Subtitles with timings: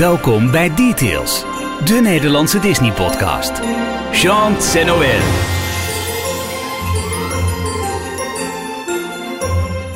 [0.00, 1.44] Welkom bij Details,
[1.84, 3.52] de Nederlandse Disney-podcast.
[4.12, 4.52] Jean
[4.86, 5.20] Noël.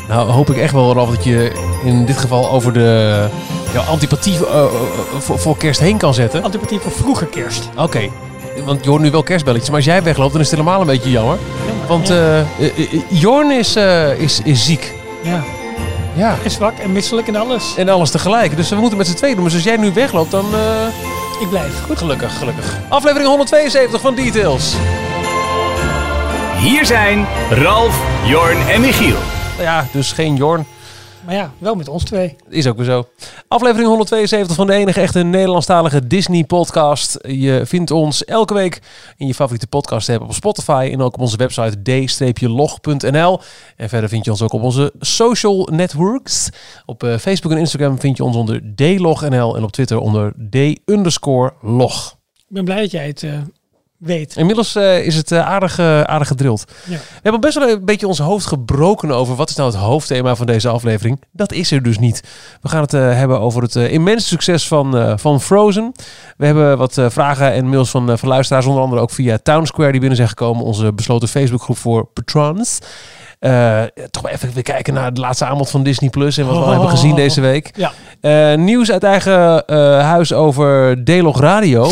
[0.08, 1.52] Nou hoop ik echt wel, Ralf, dat je
[1.84, 3.28] in dit geval over de
[3.72, 4.70] ja, antipathie eh, eh,
[5.18, 6.42] voor, voor kerst heen kan zetten.
[6.42, 7.68] Antipathie voor vroeger kerst.
[7.76, 8.10] Oké,
[8.64, 9.68] want je hoort nu wel kerstbelletjes.
[9.68, 11.38] Maar als jij wegloopt, dan is het helemaal een beetje jammer.
[11.88, 12.44] Want Ja.
[12.58, 12.68] eh,
[13.08, 14.92] Jorn is, eh, is, is ziek.
[15.22, 15.44] Ja.
[16.14, 16.36] Ja.
[16.44, 17.74] En zwak en misselijk en alles.
[17.76, 18.56] En alles tegelijk.
[18.56, 19.44] Dus we moeten met z'n tweeën doen.
[19.44, 20.44] Dus als jij nu wegloopt, dan...
[20.54, 21.82] eh, Ik blijf.
[21.86, 21.98] Goed.
[21.98, 22.78] Gelukkig, gelukkig.
[22.88, 24.74] Aflevering 172 van Details.
[26.58, 29.16] Hier zijn Ralf, Jorn en Michiel.
[29.52, 30.66] Nou ja, dus geen Jorn.
[31.24, 32.36] Maar ja, wel met ons twee.
[32.48, 33.08] Is ook weer zo.
[33.48, 37.18] Aflevering 172 van de enige echte Nederlandstalige Disney-podcast.
[37.22, 38.82] Je vindt ons elke week
[39.16, 41.82] in je favoriete podcast app op Spotify en ook op onze website
[42.32, 43.40] d-log.nl.
[43.76, 46.50] En verder vind je ons ook op onze social networks.
[46.86, 52.16] Op eh, Facebook en Instagram vind je ons onder dlognl en op Twitter onder d-log.
[52.36, 53.32] Ik ben blij dat jij het eh,
[54.04, 54.36] weet.
[54.36, 56.64] Inmiddels eh, is het eh, aardig, eh, aardig gedrild.
[56.84, 56.96] Ja.
[56.96, 60.34] We hebben best wel een beetje ons hoofd gebroken over wat is nou het hoofdthema
[60.36, 61.20] van deze aflevering.
[61.32, 62.22] Dat is er dus niet.
[62.62, 65.92] We gaan het hebben over het immense succes van, van Frozen.
[66.36, 70.00] We hebben wat vragen en mails van, van luisteraars, onder andere ook via Townsquare die
[70.00, 70.64] binnen zijn gekomen.
[70.64, 72.78] Onze besloten Facebookgroep voor patrons.
[74.10, 76.66] Toch even weer kijken naar het laatste aanbod van Disney Plus en wat we al
[76.66, 76.72] Oh.
[76.72, 77.70] hebben gezien deze week.
[78.20, 78.56] Ja.
[78.56, 79.64] Nieuws uit eigen
[80.04, 81.90] huis over D-Log Radio.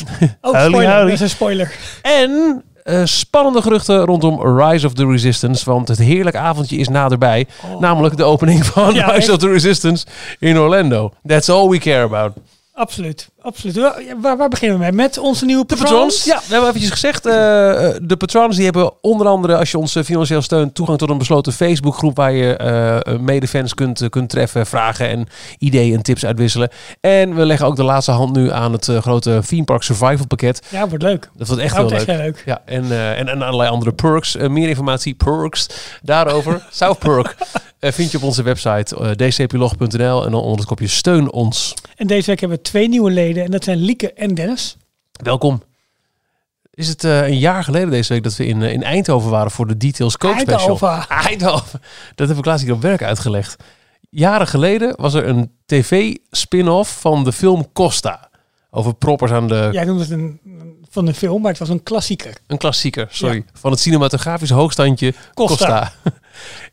[0.40, 0.90] Oh, Huilie, spoiler.
[0.90, 1.10] huilie.
[1.10, 1.72] Dat is een spoiler.
[2.02, 5.64] En eh, spannende geruchten rondom Rise of the Resistance.
[5.70, 7.46] Want het heerlijk avondje is naderbij.
[7.78, 9.28] Namelijk de opening van Ja, Rise echt.
[9.30, 10.06] of the Resistance
[10.38, 11.12] in Orlando.
[11.26, 12.32] That's all we care about.
[12.80, 13.28] Absoluut.
[13.40, 13.76] Absoluut.
[14.20, 14.92] Waar, waar, beginnen we mee?
[14.92, 15.90] Met onze nieuwe patrons?
[15.90, 16.24] patrons.
[16.24, 17.26] Ja, we hebben eventjes gezegd.
[17.26, 17.32] eh,
[18.02, 21.52] de patrons die hebben onder andere, als je ons financieel steunt, toegang tot een besloten
[21.52, 25.26] Facebookgroep waar je eh, medefans kunt, eh, kunt treffen, vragen en
[25.58, 26.68] ideeën en tips uitwisselen.
[27.00, 30.62] En we leggen ook de laatste hand nu aan het grote Theme Park Survival pakket.
[30.68, 31.30] Ja, wordt leuk.
[31.36, 32.06] Dat wordt echt heel leuk.
[32.06, 32.42] leuk.
[32.46, 34.36] Ja, en, en, en allerlei andere perks.
[34.36, 35.66] Meer informatie, perks,
[36.02, 36.66] daarover.
[36.70, 37.36] South Perk
[37.80, 41.74] vind je op onze website uh, dcplog.nl en dan onder het kopje steun ons.
[41.96, 43.44] En deze week hebben we twee nieuwe leden.
[43.44, 44.76] En dat zijn Lieke en Dennis.
[45.12, 45.62] Welkom.
[46.70, 49.50] Is het eh, een jaar geleden deze week dat we in, eh, in Eindhoven waren
[49.50, 50.58] voor de Details Coach Special?
[50.58, 51.08] Eindhoven.
[51.08, 51.80] Eindhoven.
[52.14, 53.62] Dat heb ik laatst hier op werk uitgelegd.
[54.10, 58.30] Jaren geleden was er een tv-spin-off van de film Costa.
[58.70, 59.68] Over proppers aan de...
[59.72, 60.40] Jij noemde het een,
[60.90, 62.36] van een film, maar het was een klassieker.
[62.46, 63.44] Een klassieker, sorry.
[63.52, 65.54] Van het cinematografisch hoogstandje Costa.
[65.54, 65.92] Costa.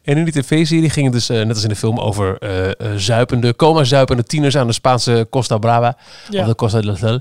[0.07, 2.91] En in die tv-serie ging het dus, eh, net als in de film, over eh,
[2.95, 5.97] zuipende, coma-zuipende tieners aan de Spaanse Costa Brava.
[6.29, 6.41] Ja.
[6.41, 7.19] Of de Costa del Sol.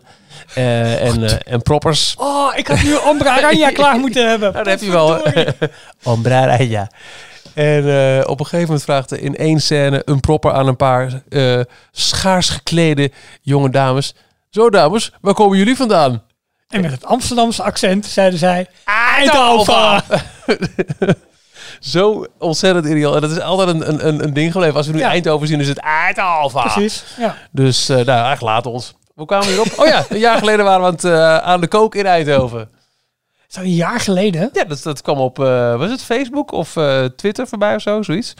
[0.55, 2.15] Eh, en, en proppers.
[2.19, 4.53] Oh, ik had nu Ombra Aranja klaar moeten hebben.
[4.53, 5.23] Nou, daar heb je wel.
[6.15, 6.91] Ombrara, ja.
[7.55, 7.83] En
[8.27, 11.23] op een gegeven moment vraagt er in één scène een propper aan een paar
[11.91, 13.11] schaars geklede
[13.43, 14.15] jonge dames.
[14.51, 16.23] Zo dames, waar komen jullie vandaan?
[16.69, 18.67] En met het Amsterdamse accent zeiden zij...
[18.85, 20.03] Eindhoven!
[21.81, 23.15] Zo ontzettend ideaal.
[23.15, 24.77] En dat is altijd een, een, een, ding gebleven.
[24.77, 25.09] Als we nu Ja.
[25.09, 26.61] Eindhoven zien, is het Eindhoven.
[26.61, 27.37] Precies, ja.
[27.51, 28.95] Dus uh, nou, eigenlijk laat ons.
[29.15, 29.73] Hoe kwamen we hierop?
[29.81, 32.69] Oh ja, een jaar geleden waren we aan, het, uh, aan de kook in Eindhoven.
[33.49, 34.51] Dat een jaar geleden?
[34.53, 38.03] Ja, dat, dat kwam op, uh, was het Facebook of uh, Twitter voorbij of zo,
[38.03, 38.35] zoiets.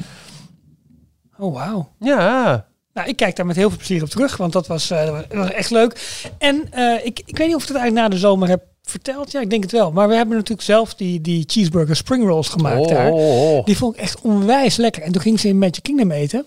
[1.39, 1.89] Oh, wauw.
[1.99, 2.67] Ja.
[2.93, 5.27] Nou, ik kijk daar met heel veel plezier op terug, want dat was, uh, dat
[5.33, 6.21] was echt leuk.
[6.39, 9.33] En uh, ik, ik weet niet of ik het eigenlijk na de zomer heb verteld.
[9.33, 9.93] Ja, ik denk het wel.
[9.93, 13.11] Maar we hebben natuurlijk zelf die, die cheeseburger spring rolls gemaakt oh, daar.
[13.13, 13.65] Oh, oh.
[13.65, 15.03] Die vond ik echt onwijs lekker.
[15.03, 16.45] En toen ging ze in Magic Kingdom eten.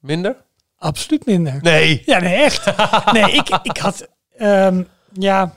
[0.00, 0.36] Minder?
[0.78, 1.58] Absoluut minder.
[1.62, 2.02] Nee.
[2.06, 2.72] Ja, nee, echt.
[3.12, 4.08] nee, ik, ik had...
[4.38, 5.54] Um, ja,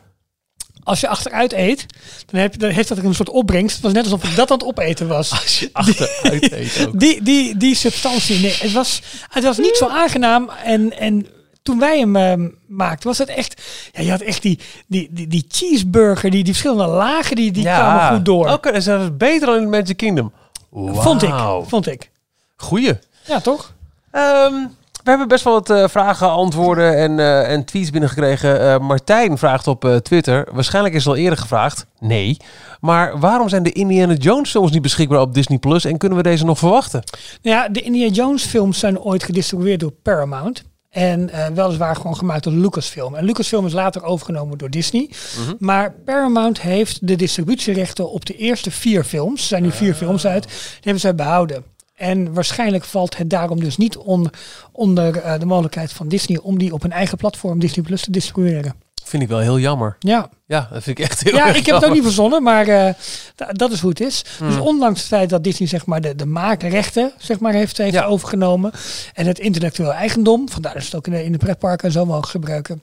[0.86, 1.86] als je achteruit eet,
[2.26, 3.76] dan, heb je, dan heeft dat een soort opbrengst.
[3.76, 5.32] Het was net alsof ik dat aan het opeten was.
[5.32, 7.00] Als je achteruit eet ook.
[7.00, 8.56] Die, die, die substantie, nee.
[8.60, 10.50] Het was, het was niet zo aangenaam.
[10.50, 11.28] En, en
[11.66, 13.62] toen wij hem uh, maakten, was het echt...
[13.92, 17.64] Ja, je had echt die, die, die, die cheeseburger, die, die verschillende lagen, die, die
[17.64, 17.78] ja.
[17.78, 18.44] kwamen goed door.
[18.44, 20.32] Oké, okay, dat is beter dan in Magic Kingdom.
[20.70, 21.02] Wow.
[21.02, 21.34] Vond ik,
[21.68, 22.12] vond ik.
[22.56, 23.00] Goeie.
[23.26, 23.74] Ja, toch?
[24.12, 28.62] Um, we hebben best wel wat uh, vragen, antwoorden en, uh, en tweets binnengekregen.
[28.62, 31.86] Uh, Martijn vraagt op Twitter, waarschijnlijk is het al eerder gevraagd.
[32.00, 32.38] Nee.
[32.80, 36.24] Maar waarom zijn de Indiana Jones films niet beschikbaar op Disney Plus en kunnen we
[36.24, 37.04] deze nog verwachten?
[37.42, 40.64] Nou ja, de Indiana Jones films zijn ooit gedistribueerd door Paramount.
[40.96, 43.16] En uh, weliswaar gewoon gemaakt door Lucasfilm.
[43.16, 45.10] En Lucasfilm is later overgenomen door Disney.
[45.10, 45.42] Mhm.
[45.42, 45.56] Mm -hmm.
[45.60, 49.42] Maar Paramount heeft de distributierechten op de eerste vier films.
[49.42, 50.44] Er zijn nu vier films uit.
[50.44, 51.64] Die hebben zij behouden.
[51.96, 54.32] En waarschijnlijk valt het daarom dus niet onder,
[54.72, 58.12] onder uh, de mogelijkheid van Disney om die op een eigen platform Disney Plus te
[58.12, 58.76] distribueren.
[59.06, 59.96] Vind ik wel heel jammer.
[60.00, 62.44] Ja, Ja, dat vind ik echt heel ja erg ik heb het ook niet verzonnen,
[62.44, 62.94] maar eh,
[63.36, 64.22] da- dat is hoe het is.
[64.24, 64.60] Dus Hmm.
[64.62, 68.06] ondanks het feit dat Disney zeg maar, de, de maakrechten zeg maar, heeft, heeft Ja.
[68.06, 68.72] overgenomen
[69.14, 71.94] en het intellectueel eigendom, vandaar dat ze het ook in de, in de pretparken en
[71.94, 72.82] zo mogen gebruiken,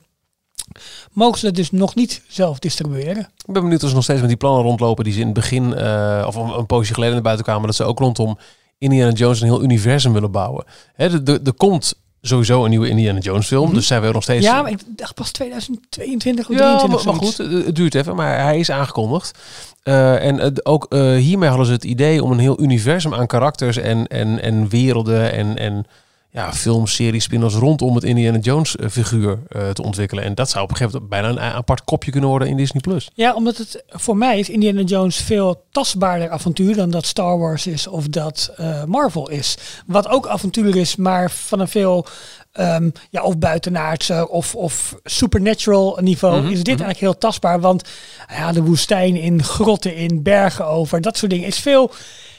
[1.11, 3.29] mogen ze het dus nog niet zelf distribueren.
[3.45, 5.35] Ik ben benieuwd of ze nog steeds met die plannen rondlopen die ze in het
[5.35, 8.37] begin, eh, of een, een poosje geleden naar buiten kwamen, dat ze ook rondom
[8.77, 10.65] Indiana Jones een heel universum willen bouwen.
[10.93, 13.73] Hè, er komt sowieso een nieuwe Indiana Jones film, Mhm.
[13.75, 14.45] dus zijn we nog steeds...
[14.45, 17.95] Ja, maar ik dacht pas 2022 of Ja, maar, 23 maar goed, het het duurt
[17.95, 19.37] even, maar hij is aangekondigd.
[19.83, 23.27] Eh, en het- ook eh, hiermee hadden ze het idee om een heel universum aan
[23.27, 25.85] karakters en, en, en werelden en, en
[26.33, 30.23] ja, filmseries, spin-offs rondom het Indiana Jones eh, figuur eh, te ontwikkelen.
[30.23, 32.81] En dat zou op een gegeven moment bijna een apart kopje kunnen worden in Disney+.
[32.81, 33.09] Plus.
[33.13, 37.67] Ja, omdat het voor mij is Indiana Jones veel tastbaarder avontuur dan dat Star Wars
[37.67, 39.57] is of dat eh, Marvel is.
[39.85, 42.05] Wat ook avontuur is, maar van een veel
[42.51, 46.83] ehm, ja, of buitenaardse of, of supernatural niveau Mhm, is dit mhm.
[46.83, 47.59] eigenlijk heel tastbaar.
[47.59, 47.89] Want
[48.29, 51.91] ja, de woestijn in, grotten in, bergen over, dat soort dingen is veel.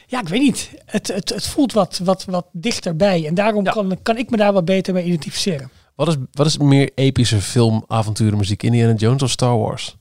[0.06, 0.70] Ja, ik weet niet.
[0.86, 3.26] Het, het, het voelt wat, wat, wat dichterbij.
[3.26, 3.72] En daarom Ja.
[3.72, 5.70] kan, kan ik me daar wat beter mee identificeren.
[5.94, 8.62] Wat is, wat is meer epische film, avonturen, muziek?
[8.62, 9.96] Indiana Jones of Star Wars?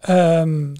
[0.00, 0.74] Ehm,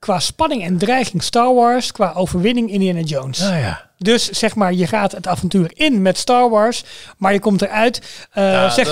[0.00, 3.38] qua spanning en dreiging Star Wars, qua overwinning Indiana Jones.
[3.38, 3.88] Nou ja.
[3.98, 6.84] Dus zeg maar, je gaat het avontuur in met Star Wars,
[7.16, 8.86] maar je komt eruit, eh, zeg,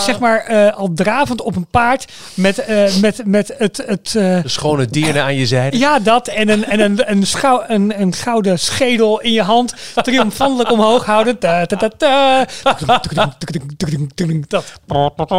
[0.00, 4.42] zeg maar, eh, al dravend op een paard met, eh, met, met het, het De
[4.44, 5.78] schone dieren aan je zijde.
[5.78, 9.74] ja, dat en een, en een, een, schou, een, een gouden schedel in je hand,
[9.94, 11.36] triomfantelijk omhoog houden.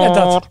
[0.04, 0.48] Ja, dat.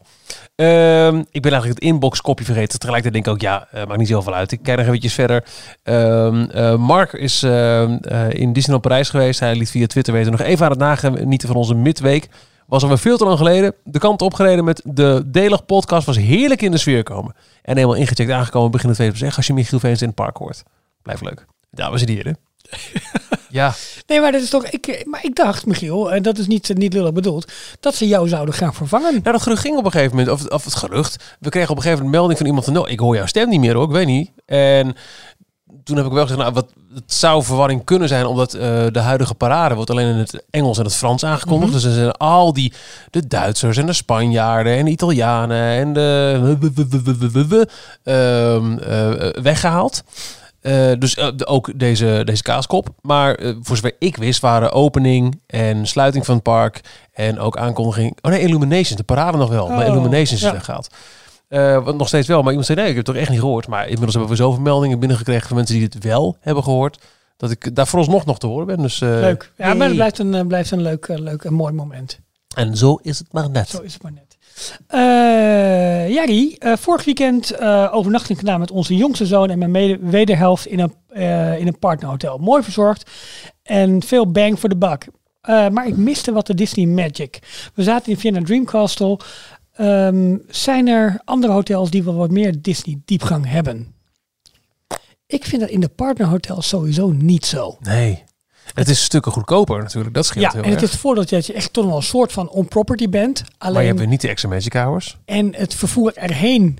[0.58, 2.78] Ehm, ik ben eigenlijk het inbox-kopje vergeten.
[2.78, 4.52] Tegelijkertijd denk ik ook, ja, eh, maakt niet zoveel uit.
[4.52, 5.44] Ik kijk nog eventjes verder.
[5.82, 9.40] Ehm, eh, Mark is ehm, eh, in Disneyland Parijs geweest.
[9.40, 12.28] Hij liet via Twitter weten nog even aan het nagenieten van onze midweek.
[12.66, 13.74] Was alweer veel te lang geleden.
[13.84, 16.06] De kant opgereden met de Delig podcast.
[16.06, 17.34] Was heerlijk in de sfeer komen.
[17.62, 18.70] En helemaal ingecheckt aangekomen.
[18.70, 20.62] Begin de tweede zeg als je Michiel Veens in het park hoort.
[21.02, 21.46] Blijft leuk.
[21.70, 22.47] Dames en heren.
[23.50, 23.74] Ja,
[24.08, 24.66] Nee, maar dat is toch.
[24.66, 28.28] Ik, maar ik dacht, Michiel, en dat is niet, niet lullig bedoeld, dat ze jou
[28.28, 29.10] zouden gaan vervangen.
[29.10, 31.36] Nou, dat gerucht ging op een gegeven moment, of, of het gerucht.
[31.40, 33.48] We kregen op een gegeven moment melding van iemand van, nou, ik hoor jouw stem
[33.48, 34.30] niet meer hoor, ik weet niet.
[34.46, 34.96] En
[35.84, 39.00] toen heb ik wel gezegd, nou, wat, het zou verwarring kunnen zijn, omdat eh, de
[39.00, 41.72] huidige parade wordt alleen in het Engels en het Frans aangekondigd.
[41.72, 42.72] Dus er zijn al die,
[43.10, 46.38] de Duitsers en de Spanjaarden en de Italianen en de
[48.02, 50.02] ehm, eh, weggehaald.
[50.60, 52.88] Eh, dus eh, de- ook deze, deze kaaskop.
[53.02, 56.80] Maar eh, voor zover ik wist, waren opening en sluiting van het park
[57.12, 58.18] en ook aankondiging.
[58.22, 59.68] Oh nee, Illuminations, de parade nog wel.
[59.68, 60.46] maar Oh, Illuminations ja.
[60.46, 60.88] is weggehaald.
[61.48, 62.38] Eh wat nog steeds wel.
[62.38, 63.68] Maar iemand zei, nee, ik heb het toch echt niet gehoord.
[63.68, 66.98] Maar inmiddels hebben we zoveel meldingen binnengekregen van mensen die het wel hebben gehoord.
[67.36, 68.76] Dat ik daar vooralsnog nog te horen ben.
[68.82, 69.52] Dus, Leuk.
[69.56, 72.18] Ja, maar het blijft een, blijft een leuk, leuk en mooi moment.
[72.56, 73.68] En zo is het maar net.
[73.68, 74.26] Zo is het maar net.
[76.08, 80.66] Eh Jari, eh, vorig weekend eh, overnachting gedaan met onze jongste zoon en mijn wederhelft
[80.66, 80.94] in een,
[81.58, 82.38] in een partnerhotel.
[82.38, 83.10] Mooi verzorgd
[83.62, 84.98] en veel bang voor de.
[85.40, 87.38] Eh, maar ik miste wat de Disney Magic.
[87.74, 89.18] We zaten in Vienna Dreamcastle.
[89.72, 93.94] Ehm, zijn er andere hotels die wel wat meer Disney diepgang hebben?
[95.26, 97.76] Ik vind dat in de partnerhotels sowieso niet zo.
[97.80, 98.24] Nee.
[98.74, 100.14] Het is stukken goedkoper natuurlijk.
[100.14, 102.02] Dat scheelt Ja, heel en het is het voordeel dat je echt toch wel een
[102.02, 103.42] soort van on-property bent.
[103.58, 105.16] Alleen Maar je hebt niet de extra magic hours.
[105.24, 106.78] En het vervoer erheen,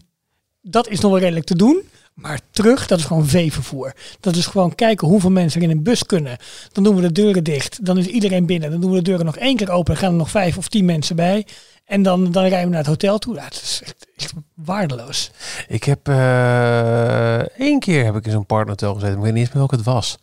[0.62, 1.82] dat is nog wel redelijk te doen.
[2.14, 3.93] Maar terug, dat is gewoon veevervoer.
[4.20, 6.37] Dat is gewoon kijken hoeveel mensen er in een bus kunnen.
[6.73, 7.85] Dan doen we de deuren dicht.
[7.85, 8.70] Dan is iedereen binnen.
[8.70, 9.94] Dan doen we de deuren nog één keer open.
[9.94, 11.46] Dan gaan er nog vijf of tien mensen bij.
[11.84, 13.41] En dan, dan rijden we naar het hotel toe.
[13.41, 15.31] Het is echt, echt waardeloos.
[15.69, 19.19] Ik heb eh één keer heb ik in zo'n partnerhotel gezeten.
[19.19, 20.19] Maar ik weet niet eens meer welke het was.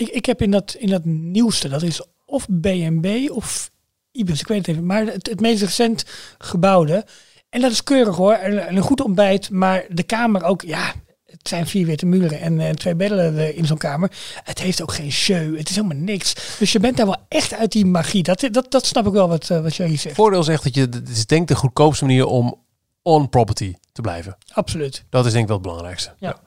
[0.00, 3.70] Ik, ik heb in dat, in dat nieuwste, dat is of B&B of
[4.12, 4.86] Ibis, ik weet het even.
[4.86, 6.04] Maar het, het meest recent
[6.38, 7.04] gebouwde.
[7.48, 8.32] En dat is keurig hoor.
[8.32, 9.50] En, en een goed ontbijt.
[9.50, 10.92] Maar de kamer ook, ja,
[11.26, 14.10] het zijn vier witte muren en, en twee bedden er in zo'n kamer.
[14.44, 15.56] Het heeft ook geen show.
[15.56, 16.56] Het is helemaal niks.
[16.58, 18.22] Dus je bent daar wel echt uit die magie.
[18.22, 20.14] Dat, dat, dat snap ik wel wat, eh, wat jij hier zegt.
[20.14, 22.62] Voordeel is echt dat je, het is denk ik de goedkoopste manier om
[23.02, 24.36] on property te blijven.
[24.52, 25.04] Absoluut.
[25.10, 26.14] Dat is denk ik wel het belangrijkste.
[26.18, 26.40] Ja.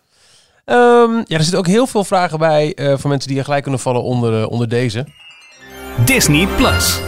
[0.66, 3.62] Ehm, ja, er zitten ook heel veel vragen bij eh van mensen die er gelijk
[3.64, 5.06] kunnen vallen onder, eh, onder deze.
[6.06, 7.00] Disney Plus.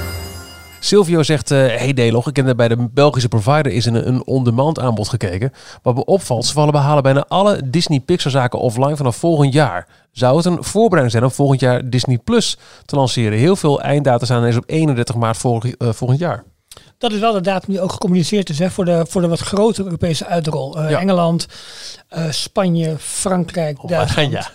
[0.80, 4.80] Silvio zegt, eh hey Delog, ik heb bij de Belgische provider is een, een on-demand
[4.80, 5.52] aanbod gekeken.
[5.82, 9.88] Wat me opvalt, ze vallen behalen bijna alle Disney Pixar zaken offline vanaf volgend jaar.
[10.12, 13.38] Zou het een voorbereiding zijn om volgend jaar Disney Plus te lanceren?
[13.38, 16.44] Heel veel einddata staan ineens op 31 maart volg- volgend jaar.
[16.98, 19.40] Dat is wel de datum die ook gecommuniceerd is hè, voor, de, voor de wat
[19.40, 20.78] grotere Europese uitrol.
[20.78, 21.00] Eh, Ja.
[21.00, 21.48] Engeland,
[22.08, 24.32] eh, Spanje, Frankrijk, Oh, Duitsland.
[24.32, 24.52] ja.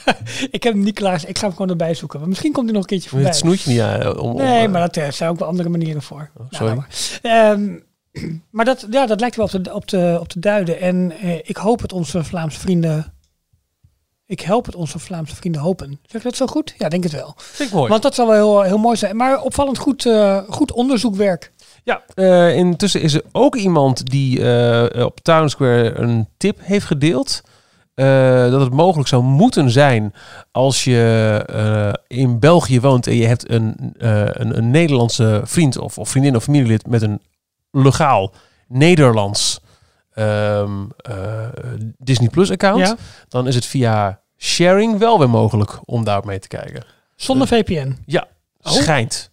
[0.50, 1.22] ik heb hem niet klaar.
[1.26, 2.18] Ik ga hem gewoon erbij zoeken.
[2.18, 3.28] Maar misschien komt hij nog een keertje voorbij.
[3.28, 4.18] het snoetje niet aan?
[4.18, 6.30] Om, Nee, eh, maar dat er zijn ook wel andere manieren voor.
[6.36, 6.74] Nou, sorry.
[6.74, 6.88] maar
[7.22, 7.78] Ehm,
[8.50, 10.80] maar dat, ja, dat lijkt wel op te, op te, op te duiden.
[10.80, 13.14] En eh, ik hoop het onze Vlaamse vrienden...
[14.26, 15.88] Ik help het onze Vlaamse vrienden hopen.
[16.06, 16.74] Zeg ik dat zo goed?
[16.78, 17.34] Ja, denk het wel.
[17.36, 17.88] Vind ik mooi.
[17.90, 19.16] Want dat zal wel heel, heel mooi zijn.
[19.16, 21.52] Maar opvallend goed, eh, goed onderzoekwerk.
[21.84, 26.86] Ja, eh, intussen is er ook iemand die eh, op Town Square een tip heeft
[26.86, 27.40] gedeeld.
[27.94, 30.14] eh, dat het mogelijk zou moeten zijn
[30.52, 36.08] als je in België woont en je hebt een, een, een Nederlandse vriend of, of
[36.08, 37.20] vriendin of familielid met een
[37.70, 38.32] legaal
[38.68, 39.60] Nederlands
[40.12, 41.48] ehm, eh,
[41.98, 42.86] Disney Plus account.
[42.86, 42.96] Ja?
[43.28, 46.84] Dan is het via sharing wel weer mogelijk om daarop mee te kijken.
[47.16, 47.96] Zonder VPN.
[48.06, 48.26] Ja,
[48.62, 48.72] Oh.
[48.72, 49.30] schijnt.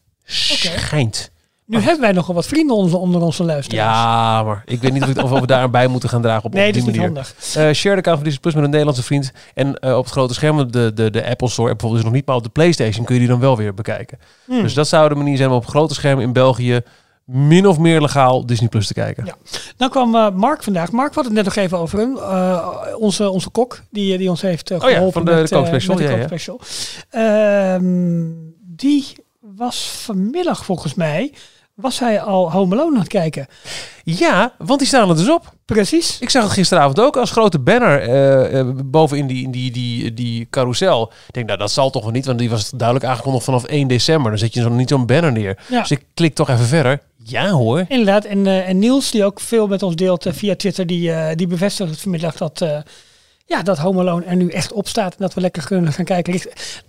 [1.67, 3.87] Nu hebben wij nogal wat vrienden onder, onder onze luisteraars.
[3.89, 6.43] Ja, maar ik weet niet of, ik- of we daar een bij moeten gaan dragen
[6.45, 7.23] op, Nee, op dat die is niet manier.
[7.23, 7.55] handig.
[7.69, 9.31] Eh share de account van Disney Plus met een Nederlandse vriend.
[9.53, 12.25] En eh, op het grote scherm, de, de, de Apple Store, bijvoorbeeld is nog niet,
[12.25, 14.19] maar op de PlayStation kun je die dan wel weer bekijken.
[14.45, 14.61] Hmm.
[14.61, 16.81] Dus dat zou de manier zijn om op het grote scherm in België
[17.25, 19.25] min of meer legaal Disney Plus te kijken.
[19.25, 19.35] Ja.
[19.77, 20.91] Dan kwam eh, Mark vandaag.
[20.91, 22.17] Mark, hadden het net nog even over hem.
[22.95, 25.55] Onze, onze kok, die, die ons heeft eh, Oh ja, geholpen van de- met, de
[25.55, 26.25] kookspecial, met de ja, ja.
[26.27, 26.59] kookspecial.
[27.09, 28.25] Ehm,
[28.75, 29.05] die
[29.55, 31.33] was vanmiddag volgens mij,
[31.77, 33.47] was hij al Home Alone aan het kijken.
[34.03, 35.53] Ja, want die staan er dus op.
[35.65, 36.19] Precies.
[36.19, 40.13] Ik zag het gisteravond ook als grote banner eh eh, bovenin die, in die, die,
[40.13, 41.11] die carousel.
[41.27, 43.87] Ik denk, nou dat zal toch wel niet, want die was duidelijk aangekondigd vanaf 1
[43.87, 44.29] december.
[44.31, 45.57] Dan zet je zo niet zo'n banner neer.
[45.67, 45.79] Ja.
[45.79, 47.01] Dus ik klik toch even verder.
[47.23, 47.85] Ja hoor.
[47.87, 48.25] Inderdaad.
[48.25, 52.01] En, eh, en Niels, die ook veel met ons deelt via Twitter, die, die bevestigt
[52.01, 52.65] vanmiddag dat,
[53.47, 55.11] ja, dat Home Alone er nu echt op staat.
[55.11, 56.33] En dat we lekker kunnen gaan kijken.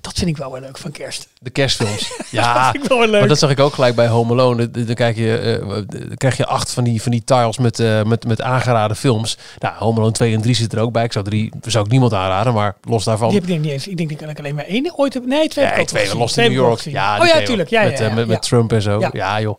[0.00, 1.28] Dat vind ik wel wel leuk van kerst.
[1.40, 2.12] De kerstfilms.
[2.30, 3.18] Ja, Dat vind ik wel wel leuk.
[3.20, 4.70] maar dat zag ik ook gelijk bij Home Alone.
[4.70, 5.68] Dan, kijk je, eh,
[6.08, 9.38] dan krijg je acht van die, van die tiles met, eh, met, met aangeraden films.
[9.58, 11.04] Nou, Home Alone 2 en 3 zit er ook bij.
[11.04, 13.28] Ik zou drie zou ik niemand aanraden, maar los daarvan.
[13.28, 13.86] Die heb ik denk niet eens.
[13.88, 15.26] Ik denk dat ik alleen maar één ooit heb.
[15.26, 16.18] Nee, twee weet gezien.
[16.18, 16.80] Lost in Twee New York.
[16.80, 17.68] Ja, oh ja, tuurlijk.
[17.68, 19.00] Ja, met, ja, eh, ja, met, Trump en zo.
[19.00, 19.40] Ja, Ja.
[19.40, 19.58] joh.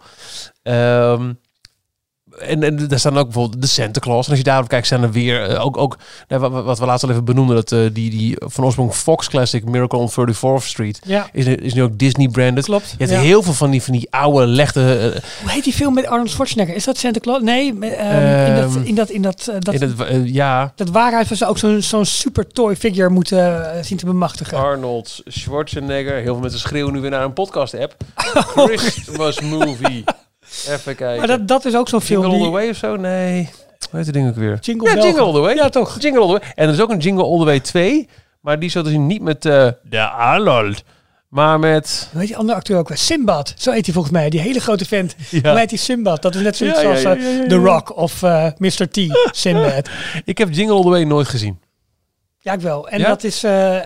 [0.63, 1.32] Ehm,
[2.41, 4.24] en, en daar staan ook bijvoorbeeld de Santa Claus.
[4.25, 6.86] En als je daarop kijkt, zijn er weer eh, ook, ook nou, wat, wat we
[6.86, 10.63] laatst al even benoemden, dat eh, die, die van oorsprong Fox Classic Miracle on 34th
[10.65, 12.65] Street Ja, is, is nu ook Disney branded.
[12.65, 12.89] klopt.
[12.89, 13.19] Je hebt Ja.
[13.19, 15.12] heel veel van die, van die oude, lechte...
[15.15, 16.75] eh, Hoe heet die film met Arnold Schwarzenegger?
[16.75, 17.41] Is dat Santa Claus?
[17.41, 20.89] Nee, met, ehm, in dat, Ehm, in dat, in dat, dat, in eh, ja, dat
[20.89, 24.58] waarheid was ook zo'n zo'n super toy figure moeten zien te bemachtigen.
[24.58, 26.13] Arnold Schwarzenegger.
[26.15, 27.96] Heel veel mensen schreeuwen nu weer naar een podcast-app.
[28.55, 28.65] Oh.
[28.65, 30.03] Christmas movie.
[30.68, 31.18] Even kijken.
[31.18, 32.51] maar dat, dat is ook zo'n film Jingle All The.
[32.51, 32.96] Way of zo?
[32.96, 33.50] Nee.
[33.89, 34.58] Hoe heet die ding ook weer?
[34.62, 35.56] Jingle ja, Bell Jingle All The Way.
[35.56, 35.98] Ja, toch.
[36.01, 36.51] Jingle All The Way.
[36.56, 38.08] En er is ook een Jingle All The Way 2.
[38.42, 40.84] Maar die zo te zien niet met eh, de Arnold.
[41.30, 42.08] Maar met...
[42.12, 42.98] Hoe heet die andere acteur ook weer?
[42.98, 43.54] Sinbad.
[43.58, 44.30] Zo heet hij volgens mij.
[44.30, 45.16] Die hele grote vent.
[45.30, 45.50] Ja.
[45.50, 46.22] Hoe heet die Sinbad?
[46.22, 47.56] Dat is net zoiets Ja, ja, als ja, eh, ja, ja, The.
[47.56, 48.89] Rock of eh, Mr.
[48.89, 49.00] T.
[49.32, 49.89] Sinbad.
[50.25, 51.60] Ik heb Jingle All The Way nooit gezien.
[52.39, 52.88] Ja, ik wel.
[52.89, 53.08] En Ja?
[53.08, 53.44] dat is...
[53.44, 53.78] eh,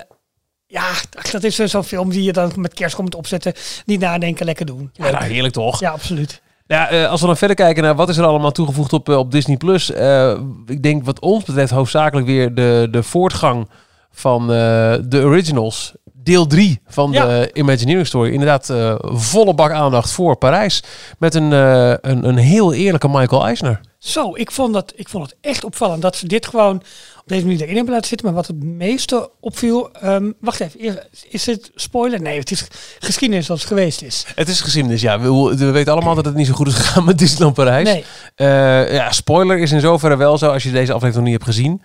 [0.68, 0.90] ja,
[1.32, 3.54] dat is eh, zo'n film die je dan met kerst komt opzetten.
[3.86, 4.90] Niet nadenken, lekker doen.
[4.94, 5.80] Ja, nou, heerlijk toch?
[5.80, 6.42] Ja, absoluut.
[6.68, 9.18] Ja, eh, als we dan verder kijken naar wat is er allemaal toegevoegd op, eh,
[9.18, 9.92] op Disney Plus.
[9.92, 10.34] eh,
[10.66, 13.70] ik denk wat ons betreft hoofdzakelijk weer de, de voortgang
[14.12, 15.94] van eh, de originals.
[16.14, 17.26] Deel 3 van Ja.
[17.26, 18.32] de Imagineering Story.
[18.32, 20.84] Inderdaad, volle bak aandacht voor Parijs.
[21.20, 23.80] Met een, een, een heel eerlijke Michael Eisner.
[24.04, 26.76] Zo, ik vond, dat, ik vond het echt opvallend dat ze dit gewoon
[27.18, 28.28] op deze manier erin hebben laten zitten.
[28.28, 29.92] Maar wat het meeste opviel...
[29.92, 32.22] ehm, wacht even, is het spoiler?
[32.22, 32.68] Nee, het is
[33.00, 34.26] geschiedenis zoals het geweest is.
[34.36, 35.20] Het is geschiedenis, ja.
[35.20, 37.88] We, we weten allemaal dat het niet zo goed is gegaan met Disneyland Parijs.
[37.90, 38.04] Nee,
[38.36, 41.56] Eh, ja, spoiler is in zoverre wel zo als je deze aflevering nog niet hebt
[41.58, 41.82] gezien.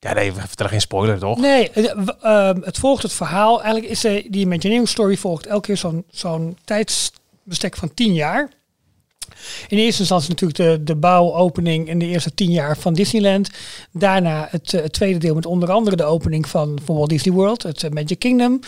[0.00, 1.38] Ja, nee, we vertellen geen spoiler, toch?
[1.38, 3.62] nee het, w- ehm, het volgt het verhaal.
[3.62, 8.48] Eigenlijk is eh, die Imagineering Story volgt elke keer zo'n zo'n tijdsbestek van tien jaar.
[9.68, 13.50] In eerste instantie natuurlijk de, de bouwopening in de eerste tien jaar van Disneyland.
[13.92, 17.62] Daarna het, eh, tweede deel met onder andere de opening van, van Walt Disney World,
[17.62, 18.60] het eh, Magic Kingdom.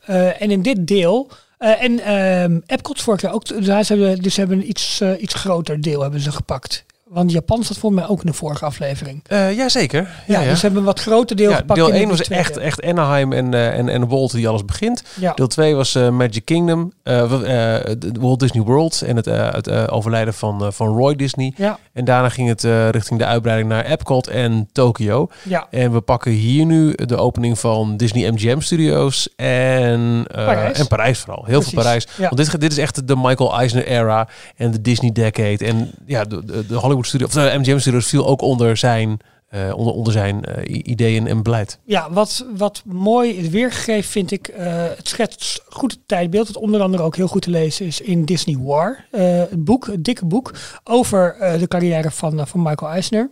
[0.00, 4.36] Eh, en in dit deel, en ehm Epcot vorig jaar ook, daar ze hebben, dus
[4.36, 6.84] hebben iets, iets groter deel hebben ze gepakt.
[7.10, 9.20] Want Japan zat volgens mij ook in de vorige aflevering.
[9.26, 10.08] Eh Jazeker.
[10.26, 11.78] Ja, dus ze hebben een wat groter deel Ja, gepakt.
[11.78, 14.64] deel in 1 dit was echt, echt Anaheim en, eh, en, en Walt die alles
[14.64, 15.02] begint.
[15.20, 15.32] Ja.
[15.34, 16.92] Deel 2 was eh, Magic Kingdom,
[18.20, 21.52] Walt Disney World en het, het overlijden van, van Roy Disney.
[21.56, 25.28] Ja, En daarna ging het richting de uitbreiding naar Epcot en Tokyo.
[25.42, 25.66] ja.
[25.70, 30.78] En we pakken hier nu de opening van Disney MGM Studios en, Parijs.
[30.78, 31.44] en Parijs vooral.
[31.44, 32.06] Heel Precies, veel Parijs.
[32.16, 32.22] ja.
[32.28, 35.64] Want dit, dit is echt de Michael Eisner era en de Disney Decade.
[35.64, 39.20] En ja, de, de, de Hollywood Studios, of de MGM Studios viel ook onder zijn
[39.46, 41.78] eh, onder, onder zijn eh, ideeën en beleid.
[41.84, 46.46] Ja, wat, wat mooi weergegeven vind ik, eh, het schetst goed het tijdbeeld.
[46.46, 49.04] Het onder andere ook heel goed te lezen is in Disney War.
[49.10, 53.30] het boek, het dikke boek, over de carrière van, van Michael Eisner.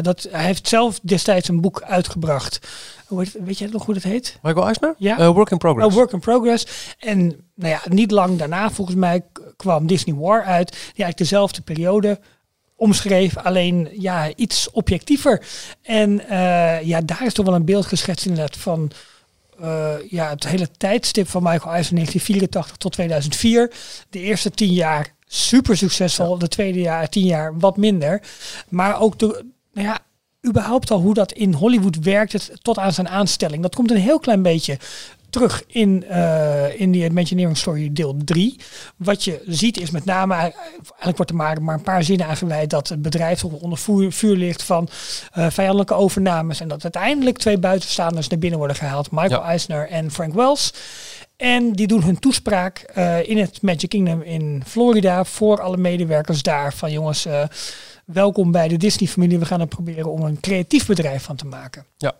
[0.00, 2.60] Dat, hij heeft zelf destijds een boek uitgebracht.
[3.06, 4.38] Hoe heet, weet jij nog hoe dat heet?
[4.42, 4.94] Michael Eisner?
[4.98, 5.18] Ja.
[5.18, 5.88] Eh, work in progress.
[5.88, 6.94] Oh, Work in Progress.
[6.98, 7.18] En
[7.54, 9.24] nou ja, niet lang daarna volgens mij
[9.56, 10.70] kwam Disney War uit.
[10.70, 12.18] Die eigenlijk dezelfde periode
[12.82, 15.46] omschreef, alleen ja, iets objectiever.
[15.82, 18.90] En eh, ja, daar is toch wel een beeld geschetst inderdaad van
[19.60, 23.72] eh, ja, het hele tijdstip van Michael Eisner 1984 tot 2004.
[24.10, 28.22] De eerste tien jaar super succesvol, de tweede jaar, tien jaar wat minder.
[28.68, 29.98] Maar ook de, nou ja,
[30.46, 33.62] überhaupt al hoe dat in Hollywood werkt, het, tot aan zijn aanstelling.
[33.62, 34.78] Dat komt een heel klein beetje
[35.32, 38.56] terug in, eh in die Imagineering Story deel 3.
[38.96, 42.26] Wat je ziet is met name, eh, eigenlijk wordt er maar, maar een paar zinnen
[42.26, 44.88] aangeweid dat het bedrijf onder vuur, vuur ligt van
[45.32, 46.60] eh, vijandelijke overnames.
[46.60, 49.10] En dat uiteindelijk twee buitenstaanders naar binnen worden gehaald.
[49.10, 49.48] Michael Ja.
[49.48, 50.74] Eisner en Frank Wells.
[51.36, 52.78] En die doen hun toespraak
[53.24, 56.74] in het Magic Kingdom in Florida voor alle medewerkers daar.
[56.74, 57.26] Van jongens,
[58.12, 59.38] welkom bij de Disney-familie.
[59.38, 61.84] We gaan er proberen om een creatief bedrijf van te maken.
[61.96, 62.12] Ja,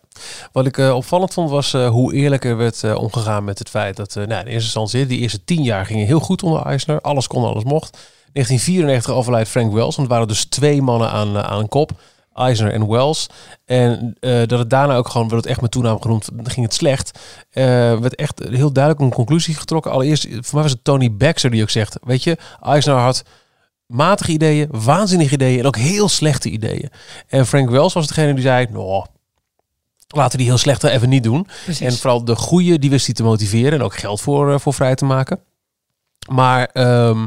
[0.53, 3.69] wat ik eh, opvallend vond was eh, hoe eerlijk er werd eh, omgegaan met het
[3.69, 7.01] feit dat nou, in eerste instantie die eerste tien jaar gingen heel goed onder Eisner.
[7.01, 7.91] Alles kon, alles mocht.
[8.33, 11.91] 1994 overlijdt Frank Wells, want het waren dus twee mannen aan, aan kop.
[12.35, 13.27] Eisner en Wells.
[13.65, 17.19] En dat het daarna ook gewoon, werd het echt met toename genoemd, ging het slecht.
[17.51, 19.91] Werd echt heel duidelijk een conclusie getrokken.
[19.91, 23.23] Allereerst, voor mij was het Tony Baxter die ook zegt, weet je, Eisner had
[23.93, 26.91] matige ideeën, waanzinnige ideeën en ook heel slechte ideeën.
[27.29, 29.05] En Frank Wells was degene die zei, nou,
[30.09, 31.47] laten we die heel slechte even niet doen.
[31.65, 31.87] Precies.
[31.87, 34.75] En vooral de goede, die wist hij te motiveren en ook geld voor, eh, voor
[34.75, 35.41] vrij te maken.
[36.29, 37.27] Maar ehm,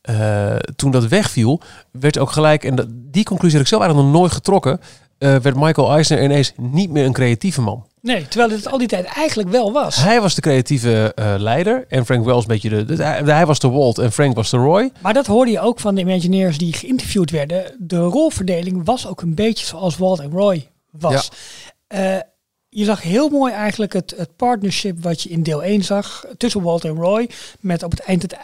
[0.00, 1.60] eh, toen dat wegviel,
[1.90, 4.80] werd ook gelijk, en dat, die conclusie heb ik zelf eigenlijk nog nooit getrokken,
[5.18, 7.86] eh, werd Michael Eisner ineens niet meer een creatieve man.
[8.06, 9.96] Nee, terwijl het al die tijd eigenlijk wel was.
[9.96, 13.58] Hij was de creatieve eh, leider en Frank Wells een beetje de, de- hij, was
[13.58, 14.90] de Walt en Frank was de Roy.
[15.00, 17.74] Maar dat hoorde je ook van de Imagineers die geïnterviewd werden.
[17.78, 21.30] De rolverdeling was ook een beetje zoals Walt en Roy was.
[21.86, 22.16] Eh,
[22.76, 26.62] je zag heel mooi eigenlijk het, het partnership wat je in deel 1 zag tussen
[26.62, 27.30] Walt en Roy.
[27.60, 28.38] Met op het eind het, eh,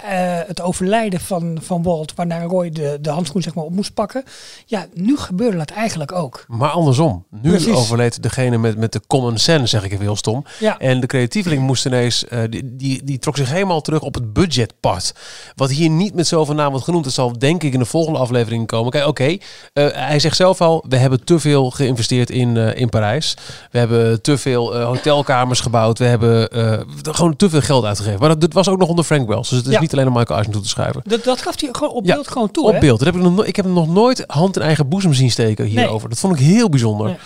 [0.46, 4.24] het overlijden van, van Walt, waarna Roy de, de handschoen zeg maar, op moest pakken.
[4.66, 6.44] Ja, nu gebeurde dat eigenlijk ook.
[6.48, 7.74] Maar andersom, nu Precies.
[7.74, 10.44] overleed degene met, met de common sense, zeg ik even heel stom.
[10.58, 10.78] Ja.
[10.78, 14.32] En de creatieveling moest ineens, eh, die, die, die trok zich helemaal terug op het
[14.32, 15.14] budgetpart.
[15.54, 17.04] Wat hier niet met zoveel naam wordt genoemd.
[17.04, 18.90] Dat zal denk ik in de volgende aflevering komen.
[18.90, 19.36] Kijk, oké,
[19.72, 23.36] eh, hij zegt zelf al, we hebben te veel geïnvesteerd in, in Parijs.
[23.70, 25.98] We hebben te veel eh, hotelkamers gebouwd.
[25.98, 28.20] We hebben eh, gewoon te veel geld uitgegeven.
[28.20, 29.48] Maar dat, was ook nog onder Frank Wells.
[29.48, 29.80] Dus het is Ja.
[29.80, 31.00] niet alleen om Michael Eisner toe te schrijven.
[31.04, 32.66] Dat, dat gaf hij gewoon op Ja, beeld gewoon toe.
[32.66, 32.78] Op hè?
[32.78, 32.98] beeld.
[32.98, 35.30] Dat heb ik, nog, no- ik heb hem nog nooit hand in eigen boezem zien
[35.30, 36.08] steken hierover.
[36.08, 37.06] Dat vond ik heel bijzonder.
[37.06, 37.16] Nee.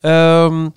[0.00, 0.68] Ehm,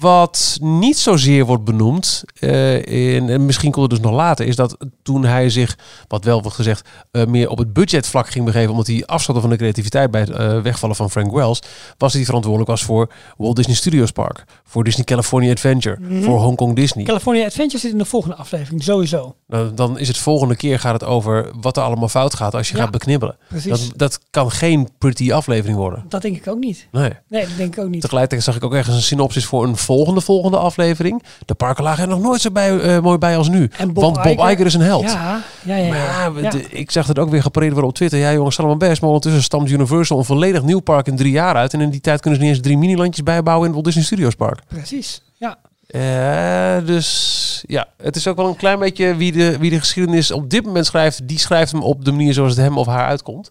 [0.00, 4.56] wat niet zozeer wordt benoemd, eh, in, en misschien komt het dus nog later, is
[4.56, 8.70] dat toen hij zich, wat wel wordt gezegd, eh, meer op het budgetvlak ging begeven,
[8.70, 11.62] omdat hij afzette van de creativiteit bij het eh, wegvallen van Frank Wells,
[11.98, 16.22] was hij verantwoordelijk was voor Walt Disney Studios Park, voor Disney California Adventure, Mhm.
[16.22, 17.04] voor Hong Kong Disney.
[17.04, 19.34] California Adventure zit in de volgende aflevering, sowieso.
[19.46, 22.68] Nou, dan is het volgende keer gaat het over wat er allemaal fout gaat als
[22.68, 22.82] je Ja.
[22.82, 23.36] gaat beknibbelen.
[23.48, 23.70] Precies.
[23.70, 26.04] Dat, dat kan geen pretty aflevering worden.
[26.08, 26.88] Dat denk ik ook niet.
[26.92, 27.12] Nee.
[27.28, 28.00] Nee, dat denk ik ook niet.
[28.00, 31.22] Tegelijkertijd zag ik ook ergens een synopsis voor een volgende volgende aflevering.
[31.46, 33.70] De parken lagen er nog nooit zo bij, eh, mooi bij als nu.
[33.76, 35.02] En Bob Want Bob Iger- Iger is een held.
[35.02, 35.94] Ja, ja, ja.
[35.94, 36.28] ja.
[36.30, 38.18] Maar de- ik zag het ook weer gepareerd worden op Twitter.
[38.18, 39.00] Ja jongens, allemaal best.
[39.00, 41.72] Maar ondertussen stamt Universal een volledig nieuw park in drie jaar uit.
[41.74, 44.04] En in die tijd kunnen ze niet eens drie minilandjes bijbouwen in het Walt Disney
[44.04, 44.60] Studios Park.
[44.68, 45.22] Precies.
[45.34, 45.56] Ja.
[45.86, 50.30] Eh, dus ja, het is ook wel een klein beetje wie de, wie de geschiedenis
[50.30, 51.28] op dit moment schrijft.
[51.28, 53.50] Die schrijft hem op de manier zoals het hem of haar uitkomt.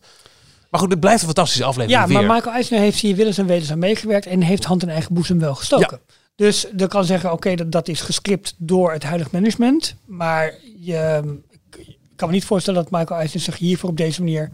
[0.71, 2.23] Maar goed, het blijft een fantastische aflevering Ja, weer.
[2.27, 5.13] maar Michael Eisner heeft hier willens en wetens aan meegewerkt en heeft hand in eigen
[5.13, 5.99] boezem wel gestoken.
[6.37, 9.95] Dus je kan zeggen, oké, dat, dat is gescript door het huidige management.
[10.05, 11.21] Maar je,
[11.77, 14.51] ik kan me niet voorstellen dat Michael Eisner zich hiervoor op deze manier...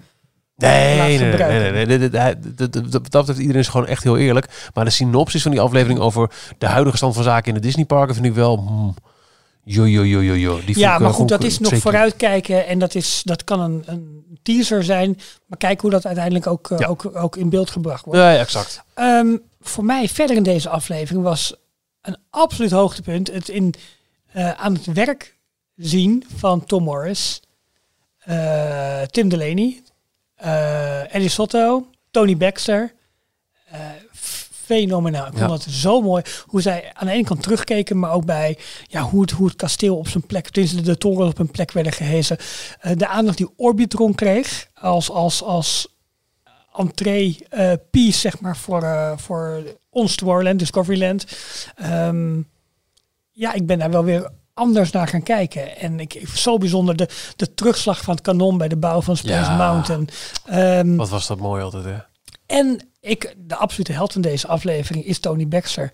[0.56, 4.70] Nee, nee, nee, nee, dat- betreft iedereen is gewoon echt heel eerlijk.
[4.74, 8.14] Maar de synopsis van die aflevering over de huidige stand van zaken in de Disneyparken
[8.16, 8.58] vind ik wel...
[8.58, 8.94] Hmm,
[9.64, 10.60] jo, jo, jo, jo, jo.
[10.66, 13.84] Die Ja, maar eh, goed, dat is nog vooruitkijken en dat, is, dat kan een,
[13.86, 15.20] een teaser zijn.
[15.46, 18.20] Maar kijk hoe dat uiteindelijk ook, eh, ook, ook in beeld gebracht wordt.
[18.20, 18.84] Ja, ja, exact.
[18.94, 21.56] Ehm, voor mij verder in deze aflevering was
[22.04, 23.74] een absoluut hoogtepunt het in,
[24.32, 25.38] eh, aan het werk
[25.76, 27.42] zien van Tom Morris,
[28.18, 29.82] eh, Tim Delaney,
[30.36, 32.94] eh Eddie Sotto, Tony Baxter.
[34.66, 35.28] Fenomenaal.
[35.28, 35.48] Ik Ja.
[35.48, 39.02] vond het zo mooi hoe zij aan de ene kant terugkeken, maar ook bij ja,
[39.02, 41.94] hoe, het, hoe het kasteel op zijn plek, tenminste de torens op hun plek werden
[41.94, 42.38] gehezen.
[42.80, 45.88] Eh, de aandacht die Orbitron kreeg als, als, als
[46.76, 51.26] entree eh, piece, zeg maar, voor, eh, voor ons Tomorrowland, Discoveryland.
[51.76, 52.42] Ehm,
[53.32, 55.78] ja, ik ben daar wel weer anders naar gaan kijken.
[55.78, 59.18] En ik, ik zo bijzonder de, de terugslag van het kanon bij de bouw van
[59.18, 59.58] Space Ja.
[59.58, 60.10] Mountain.
[60.46, 61.96] Ehm, Wat was dat mooi altijd, hè?
[62.46, 65.92] en ik, de absolute held van deze aflevering is Tony Baxter.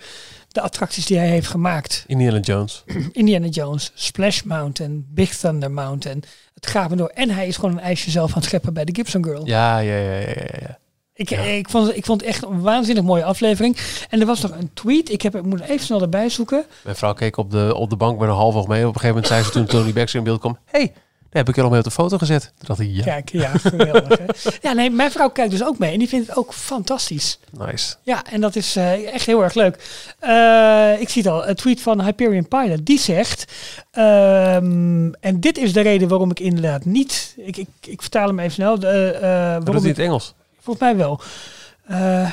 [0.52, 2.04] De attracties die hij heeft gemaakt.
[2.08, 2.84] Indiana Jones.
[3.12, 6.24] Indiana Jones, Splash Mountain, Big Thunder Mountain.
[6.54, 7.08] Het gaat me door.
[7.08, 9.46] En hij is gewoon een ijsje zelf aan het scheppen bij de Gibson Girl.
[9.48, 10.78] Ja, ja, ja, ja, ja, ja.
[11.14, 11.42] Ik, Ja.
[11.42, 13.78] ik, vond, ik vond het echt een waanzinnig mooie aflevering.
[14.10, 15.12] En er was nog een tweet.
[15.12, 16.66] Ik, heb, ik moet even snel erbij zoeken.
[16.84, 18.88] Mijn vrouw keek op de, op de bank met een half oog mee.
[18.88, 20.58] Op een gegeven moment zei ze toen Tony Baxter in beeld kwam...
[20.66, 20.94] hey,
[21.30, 22.42] daar heb ik al mee op de foto gezet.
[22.42, 24.18] Toen dacht ik, ja, Kijk, ja, geweldig.
[24.18, 24.26] hè?
[24.68, 25.92] Ja, nee, mijn vrouw kijkt dus ook mee.
[25.94, 27.39] En die vindt het ook fantastisch.
[27.52, 27.96] nice.
[28.04, 29.76] Ja, en dat is eh, echt heel erg leuk.
[30.20, 32.86] Eh, ik zie het al, een tweet van Hyperion Pilot.
[32.86, 33.46] Die zegt,
[33.92, 37.34] ehm, en dit is de reden waarom ik inderdaad niet...
[37.38, 38.80] Ik, ik, ik vertaal hem even snel.
[38.80, 40.34] De, eh, Waarom niet in ik, het Engels?
[40.60, 41.22] volgens mij wel.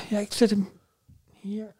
[0.08, 0.68] Ja, ik zet hem
[1.40, 1.74] hier.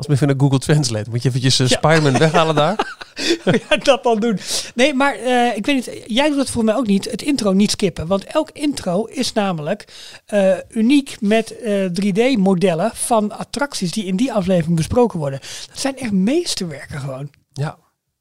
[0.00, 1.76] Als we vinden Google Translate, moet je eventjes uh, Ja.
[1.76, 2.98] Spider-Man weghalen daar?
[3.68, 4.38] ja, dat dan doen.
[4.74, 7.52] Nee, maar eh, ik weet niet, jij doet het voor mij ook niet, het intro
[7.52, 8.06] niet skippen.
[8.06, 9.84] Want elk intro is namelijk
[10.26, 15.40] eh, uniek met eh, 3D-modellen van attracties die in die aflevering besproken worden.
[15.68, 17.30] Dat zijn echt meesterwerken gewoon.
[17.52, 17.78] Ja,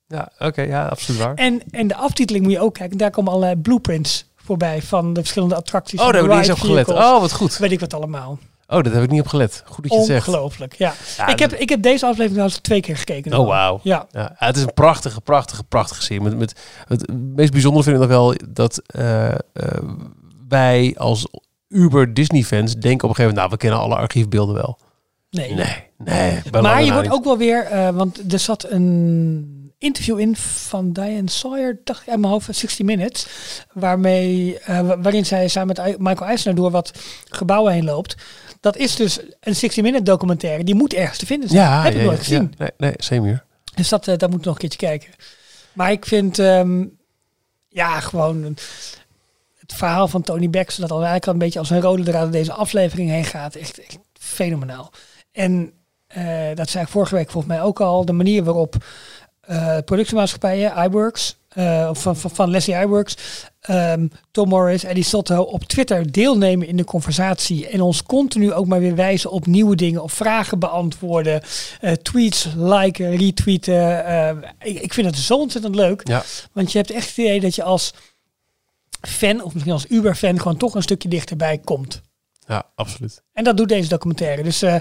[0.08, 1.36] ja oké, ja, absoluut waar.
[1.36, 5.20] En, en de aftiteling moet je ook kijken, daar komen allerlei blueprints voorbij van de
[5.20, 6.00] verschillende attracties.
[6.00, 6.89] Oh, daar van heb ik niet eens op gelet.
[6.89, 7.58] Oh, wat goed.
[7.58, 8.39] Weet ik wat allemaal.
[8.71, 9.63] Oh, dat heb ik niet op gelet.
[9.65, 10.27] Goed dat je het zegt.
[10.27, 10.93] Ongelooflijk, ja.
[11.17, 13.34] Ja, ik, heb, ik heb deze aflevering al twee keer gekeken.
[13.39, 13.79] Oh, wauw.
[13.84, 16.21] Ja, Ja, het is een prachtige, prachtige, prachtige serie.
[16.21, 16.53] Met, met,
[16.88, 19.38] het meest bijzondere vind ik nog wel dat eh, eh,
[20.47, 21.27] wij als
[21.67, 23.36] Uber Disney-fans denken op een gegeven moment...
[23.36, 24.79] nou, we kennen alle archiefbeelden wel.
[25.29, 25.53] nee.
[25.53, 26.62] Nee, nee.
[26.62, 27.17] Maar je wordt niet.
[27.17, 32.10] ook wel weer, eh, want er zat een interview in van Diane Sawyer, dacht ik
[32.10, 33.27] uit mijn hoofd, 60 Minutes,
[33.73, 36.91] waarmee, wa- waarin zij samen met Michael Eisner door wat
[37.29, 38.15] gebouwen heen loopt.
[38.60, 41.62] Dat is dus een 60 Minute documentaire, die moet ergens te vinden zijn.
[41.62, 42.54] Ja, Heb ik nooit gezien.
[42.58, 43.43] Nee, nee, same hier.
[43.76, 45.10] Dus dat, eh, dat moet nog een keertje kijken.
[45.74, 46.86] Maar ik vind, ehm,
[47.69, 48.43] ja, gewoon
[49.60, 52.22] het verhaal van Tony Baxter, dat al eigenlijk al een beetje als een rode draad
[52.22, 54.91] door deze aflevering heen gaat, echt, echt fenomenaal.
[55.32, 55.74] En
[56.08, 58.76] eh, dat zei ik vorige week volgens mij ook al, de manier waarop
[59.41, 63.15] eh productiemaatschappijen, iWorks, eh, of van, van, van Leslie iWorks,
[63.62, 68.67] ehm, Tom Morris, Eddie Sotto op Twitter deelnemen in de conversatie en ons continu ook
[68.67, 71.41] maar weer wijzen op nieuwe dingen, op vragen beantwoorden,
[71.81, 74.05] eh, tweets liken, retweeten.
[74.05, 76.23] eh, ik, ik vind het zo ontzettend leuk, Ja.
[76.53, 77.93] want je hebt echt het idee dat je als
[79.01, 82.01] fan, of misschien als Uber-fan, gewoon toch een stukje dichterbij komt.
[82.49, 83.21] Ja, absoluut.
[83.33, 84.43] En dat doet deze documentaire.
[84.43, 84.75] Dus eh,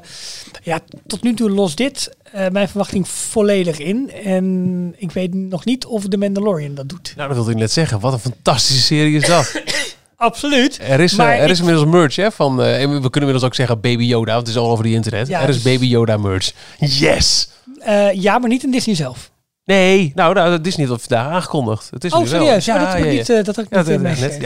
[0.62, 4.10] ja, tot nu toe lost dit eh, mijn verwachting volledig in.
[4.24, 7.12] En ik weet nog niet of The Mandalorian dat doet.
[7.16, 8.00] Nou, dat wilde ik net zeggen.
[8.00, 9.62] Wat een fantastische serie is dat.
[10.16, 10.78] Absoluut.
[10.82, 12.30] Er is, eh, er ik- is inmiddels merch, hè?
[12.32, 14.94] Van, en we kunnen inmiddels ook zeggen Baby Yoda, want het is al over die
[14.94, 15.28] internet.
[15.28, 16.52] Ja, er is dus- Baby Yoda merch.
[16.78, 17.48] Yes!
[18.12, 19.30] Ja, maar niet in Disney zelf.
[19.64, 21.90] Nee, nou, nou dat is niet wat vandaag aangekondigd.
[21.90, 22.40] Het is Oh, nu wel.
[22.40, 22.64] serieus?
[22.64, 24.40] Ja, dat heb ik niet, dat had ik Ja, niet dat net.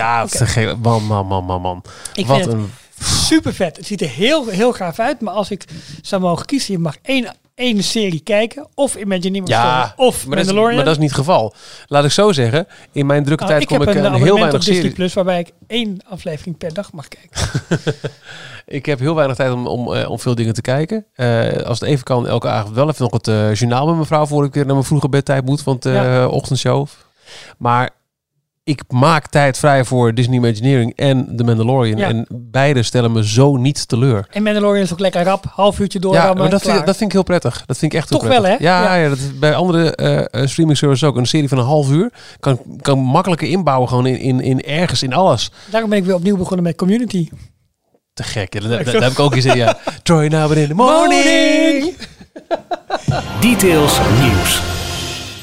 [0.55, 1.83] Ja, man, man, man, man, man.
[2.15, 2.71] Ik Wat een...
[3.05, 3.77] super vet.
[3.77, 5.21] Het ziet er heel, heel gaaf uit.
[5.21, 5.65] Maar als ik
[6.03, 8.67] zou mogen kiezen, je mag één, één serie kijken.
[8.75, 10.75] Of Imagineering Ja, Story, of maar dat, is, Mandalorian.
[10.77, 11.55] maar dat is niet het geval.
[11.87, 14.35] Laat ik zo zeggen, in mijn drukke Nou, tijd ik kom ik een een heel
[14.35, 14.91] weinig op Disney.
[14.91, 17.51] Plus waarbij ik één aflevering per dag mag kijken.
[18.67, 21.07] Ik heb heel weinig tijd om, om, eh, om veel dingen te kijken.
[21.15, 24.07] Eh, als het even kan, elke avond wel even nog het eh, journaal met mijn
[24.07, 24.27] vrouw...
[24.27, 26.27] voor ik weer naar mijn vroege bedtijd moet, want Ja.
[26.27, 26.87] ochtendshow.
[27.59, 27.91] Maar
[28.65, 31.99] ik maak tijd vrij voor Disney Imagineering en The Mandalorian.
[31.99, 32.09] Ja.
[32.09, 34.27] En beide stellen me zo niet teleur.
[34.31, 35.45] En Mandalorian is ook lekker rap.
[35.51, 36.15] Half uurtje door.
[36.15, 37.63] Ja, maar dat vind, dat vind ik heel prettig.
[37.67, 38.51] Dat vind ik echt heel Toch wel, hè?
[38.51, 38.95] Ja, Ja.
[38.95, 39.09] ja.
[39.09, 41.17] dat is bij andere eh, eh, streaming services ook.
[41.17, 45.03] Een serie van een half uur kan, kan makkelijker inbouwen gewoon in, in, in ergens,
[45.03, 45.51] in alles.
[45.71, 47.29] Daarom ben ik weer opnieuw begonnen met Community.
[48.15, 48.55] Te gek.
[48.55, 49.57] Ja, dat, dat, dat heb ik ook gezien.
[49.57, 49.79] Ja.
[50.03, 51.95] Troy now in the morning.
[53.41, 54.61] Details nieuws.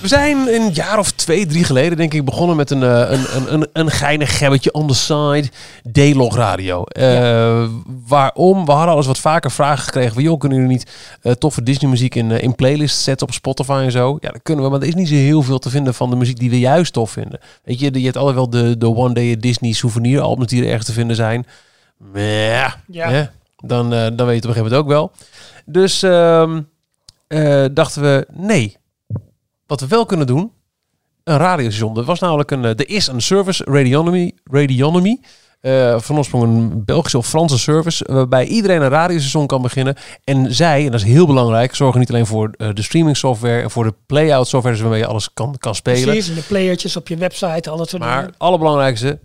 [0.01, 3.25] We zijn een jaar of twee, drie geleden denk ik begonnen met een, eh, een,
[3.35, 5.49] een, een, een geinig gebbetje on the side.
[5.91, 6.83] D-Log Radio.
[6.83, 7.67] Eh,
[8.07, 8.65] Waarom?
[8.65, 10.23] We hadden al eens wat vaker vragen gekregen van...
[10.23, 13.91] joh, kunnen jullie niet eh, toffe Disney muziek in, in playlists zetten op Spotify en
[13.91, 14.17] zo?
[14.19, 16.15] Ja, dat kunnen we, maar er is niet zo heel veel te vinden van de
[16.15, 17.39] muziek die we juist tof vinden.
[17.63, 20.67] Weet je, je hebt altijd wel de, de One Day Disney souvenir albums die er
[20.69, 21.45] ergens te vinden zijn.
[21.97, 23.09] Maar ja, Ja.
[23.09, 23.23] hè,
[23.57, 25.11] dan, dan weet je het op een gegeven moment ook wel.
[25.65, 26.61] Dus ehm,
[27.27, 28.77] eh, dachten we, nee,
[29.69, 30.51] wat we wel kunnen doen,
[31.23, 31.97] een radiostation.
[31.97, 35.19] Er was namelijk een, er is een service, Radionomy, Radionomy
[35.61, 39.95] eh, van oorsprong een Belgische of Franse service, waarbij iedereen een radiostation kan beginnen.
[40.23, 43.61] En zij, en dat is heel belangrijk, zorgen niet alleen voor eh, de streaming software
[43.61, 46.03] en voor de play-out software, dus waarmee je alles kan, kan spelen.
[46.03, 48.29] Precies, en de playertjes op je website, al dat soort Maar dingen.
[48.29, 49.19] het allerbelangrijkste,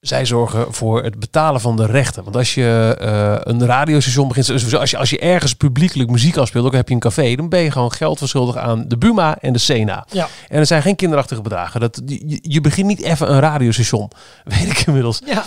[0.00, 2.24] zij zorgen voor het betalen van de rechten.
[2.24, 6.36] Want als je uh, een radiostation begint, dus als je, als je ergens publiekelijk muziek
[6.36, 9.38] afspeelt, ook heb je een café, dan ben je gewoon geld verschuldigd aan de Buma
[9.40, 10.06] en de Sena.
[10.10, 10.28] Ja.
[10.48, 11.80] En er zijn geen kinderachtige bedragen.
[11.80, 14.10] Dat, je, je begint niet even een radiostation,
[14.44, 15.22] weet ik inmiddels.
[15.26, 15.44] Ja.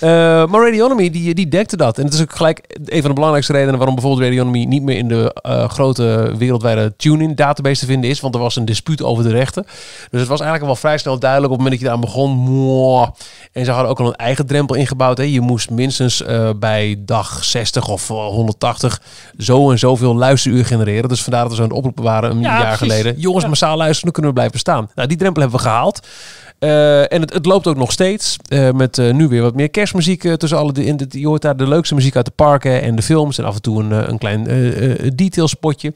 [0.00, 1.98] uh, maar Radionomy, die, die dekte dat.
[1.98, 4.96] En het is ook gelijk een van de belangrijkste redenen waarom bijvoorbeeld Radionomy niet meer
[4.96, 8.20] in de uh, grote wereldwijde tune-in database te vinden is.
[8.20, 9.64] Want er was een dispuut over de rechten.
[10.10, 13.18] Dus het was eigenlijk wel vrij snel duidelijk op het moment dat je daar begon.
[13.52, 15.18] En ze hadden ook al een eigen drempel ingebouwd.
[15.18, 15.24] Hè.
[15.24, 19.00] Je moest minstens uh, bij dag 60 of 180
[19.38, 21.08] zo en zoveel luisteruur genereren.
[21.08, 22.96] Dus vandaar dat we zo'n oproep waren een Ja, jaar precies.
[22.96, 23.20] geleden.
[23.20, 23.48] Jongens, Ja.
[23.48, 24.90] massaal luisteren, dan kunnen we blijven staan.
[24.94, 26.06] Nou, die drempel hebben we gehaald.
[26.58, 28.36] Eh, en het, het loopt ook nog steeds.
[28.48, 30.72] eh, met eh, nu weer wat meer kerstmuziek eh, tussen alle.
[30.72, 33.38] De, in de, je hoort daar de leukste muziek uit de parken en de films.
[33.38, 35.92] En af en toe een, eh, een klein eh, eh, detailspotje.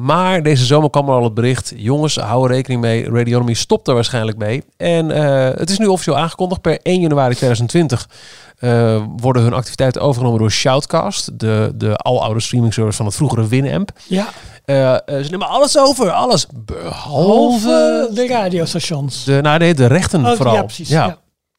[0.00, 1.72] Maar deze zomer kwam er al het bericht.
[1.76, 3.10] Jongens, hou er rekening mee.
[3.10, 4.62] Radionomy stopt er waarschijnlijk mee.
[4.76, 6.60] En eh, het is nu officieel aangekondigd.
[6.60, 8.08] Per 1 januari 2020
[8.58, 11.38] eh, worden hun activiteiten overgenomen door Shoutcast.
[11.38, 13.90] De, de aloude streaming service van het vroegere Winamp.
[14.06, 14.28] ja.
[14.64, 16.10] Eh, ze nemen alles over.
[16.10, 16.46] Alles.
[16.54, 19.24] Behalve de radiostations.
[19.24, 20.54] de, nou, nee, de rechten Oh, vooral.
[20.54, 20.88] Ja, precies.
[20.88, 21.06] Ja.
[21.06, 21.18] Ja.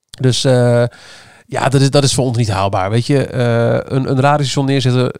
[0.09, 0.41] Dus
[1.45, 2.89] ja, dat is, dat is voor ons niet haalbaar.
[2.89, 3.33] Weet je,
[3.91, 5.11] een, een radiostation neerzetten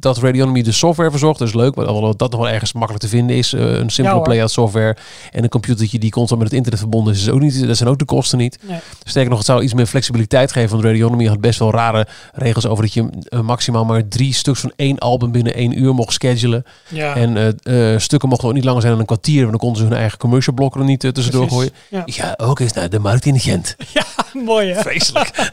[0.00, 1.74] dat Radionomy de software verzorgt, dat is leuk.
[1.74, 3.52] Maar alhoewel dat nog wel ergens makkelijk te vinden is.
[3.52, 4.24] eh, een simpele hoor.
[4.24, 4.96] play-out software
[5.30, 7.88] en een computertje die constant met het internet verbonden is, is ook niet, dat zijn
[7.88, 8.58] ook de kosten niet.
[8.68, 8.78] Nee.
[9.04, 10.70] Sterker nog, het zou iets meer flexibiliteit geven.
[10.70, 14.60] Want Radionomy had best wel rare regels over dat je eh, maximaal maar drie stuks
[14.60, 16.64] van één album binnen één uur mocht schedulen.
[16.88, 17.14] Ja.
[17.14, 19.38] En eh, stukken mochten ook niet langer zijn dan een kwartier.
[19.38, 21.70] Want dan konden ze hun eigen commercial blokken er niet tussendoor Precies.
[21.88, 22.04] gooien.
[22.06, 22.34] Ja.
[22.36, 23.76] Ook eens naar de markt in Gent.
[24.44, 24.80] Mooi hè?
[24.80, 25.30] Vreselijk.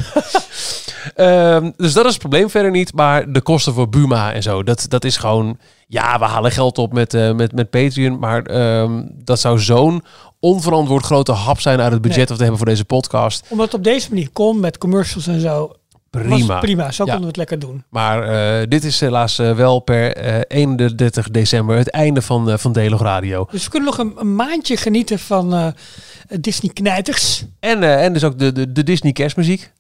[1.16, 2.94] Ehm, dus dat is het probleem verder niet.
[2.94, 5.58] Maar de kosten voor Buma en zo, dat, dat is gewoon...
[5.88, 8.20] Ja, we halen geld op met, eh, met, met Patreon.
[8.20, 10.04] Maar ehm, dat zou zo'n
[10.40, 12.26] onverantwoord grote hap zijn uit het budget Nee.
[12.26, 13.46] dat we hebben voor deze podcast.
[13.50, 15.72] Omdat het op deze manier kon met commercials en zo.
[16.10, 16.60] Prima.
[16.60, 16.92] prima.
[16.92, 17.12] Zo Ja.
[17.12, 17.84] konden we het lekker doen.
[17.90, 22.72] Maar eh, dit is helaas eh, wel per eh 31 december het einde van, van
[22.72, 23.48] Delog Radio.
[23.52, 25.74] Dus we kunnen nog een, een maandje genieten van
[26.40, 27.46] Disney knijters.
[27.60, 29.72] En, en dus ook de, de, de Disney kerstmuziek.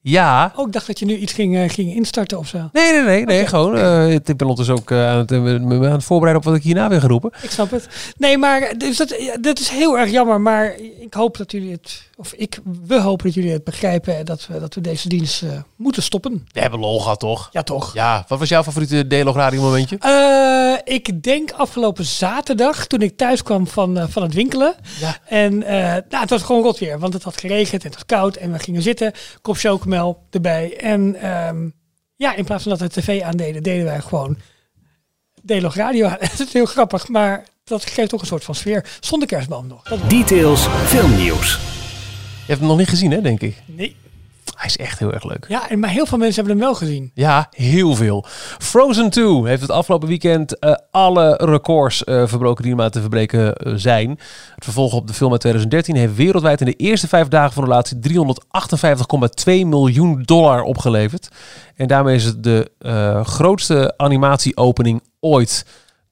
[0.00, 0.52] Ja.
[0.56, 2.68] Oh, ik dacht dat je nu iets ging, eh, ging instarten of zo.
[2.72, 3.24] Nee, nee, nee.
[3.24, 3.76] nee gewoon.
[3.76, 7.00] eh, ik ben ook eh, aan, het, aan het voorbereiden op wat ik hierna weer
[7.00, 7.30] ga roepen.
[7.42, 7.88] Ik snap het.
[8.16, 10.40] Nee, maar dus dat, dat is heel erg jammer.
[10.40, 14.16] Maar ik hoop dat jullie het, of ik, we hopen dat jullie het begrijpen.
[14.16, 16.46] en Dat we, dat we deze dienst eh, moeten stoppen.
[16.52, 17.48] We hebben lol gehad, toch?
[17.52, 17.94] Ja, toch?
[17.94, 18.24] Ja.
[18.28, 19.98] Wat was jouw favoriete Delog Radio momentje?
[19.98, 24.74] Eh, ik denk afgelopen zaterdag, toen ik thuis kwam van, eh, van het winkelen.
[25.00, 25.18] Ja.
[25.24, 28.18] En eh, nou, het was gewoon rot weer, want het had geregend en het was
[28.18, 28.36] koud.
[28.36, 30.76] En we gingen zitten, kop chocomel erbij.
[30.76, 31.68] En ehm,
[32.16, 34.38] ja, in plaats van dat we tv aandeden, deden wij gewoon
[35.42, 36.16] Delog Radio aan.
[36.18, 38.86] Het is heel grappig, maar dat geeft toch een soort van sfeer.
[39.00, 39.82] Zonder kerstboom nog.
[40.08, 41.77] Details filmnieuws.
[42.48, 43.62] Je hebt hem nog niet gezien, hè, denk ik.
[43.66, 43.96] nee.
[44.54, 45.44] Hij is echt heel erg leuk.
[45.48, 47.10] Ja, maar heel veel mensen hebben hem wel gezien.
[47.14, 48.24] Ja, heel veel.
[48.58, 53.00] Frozen 2 heeft het afgelopen weekend eh, alle records eh, verbroken die er maar te
[53.00, 54.10] verbreken eh, zijn.
[54.54, 57.64] Het vervolg op de film uit 2013 heeft wereldwijd in de eerste vijf dagen van
[57.64, 57.98] de relatie
[59.62, 61.28] 358,2 miljoen dollar opgeleverd.
[61.76, 62.70] En daarmee is het de
[63.22, 65.64] grootste animatieopening ooit.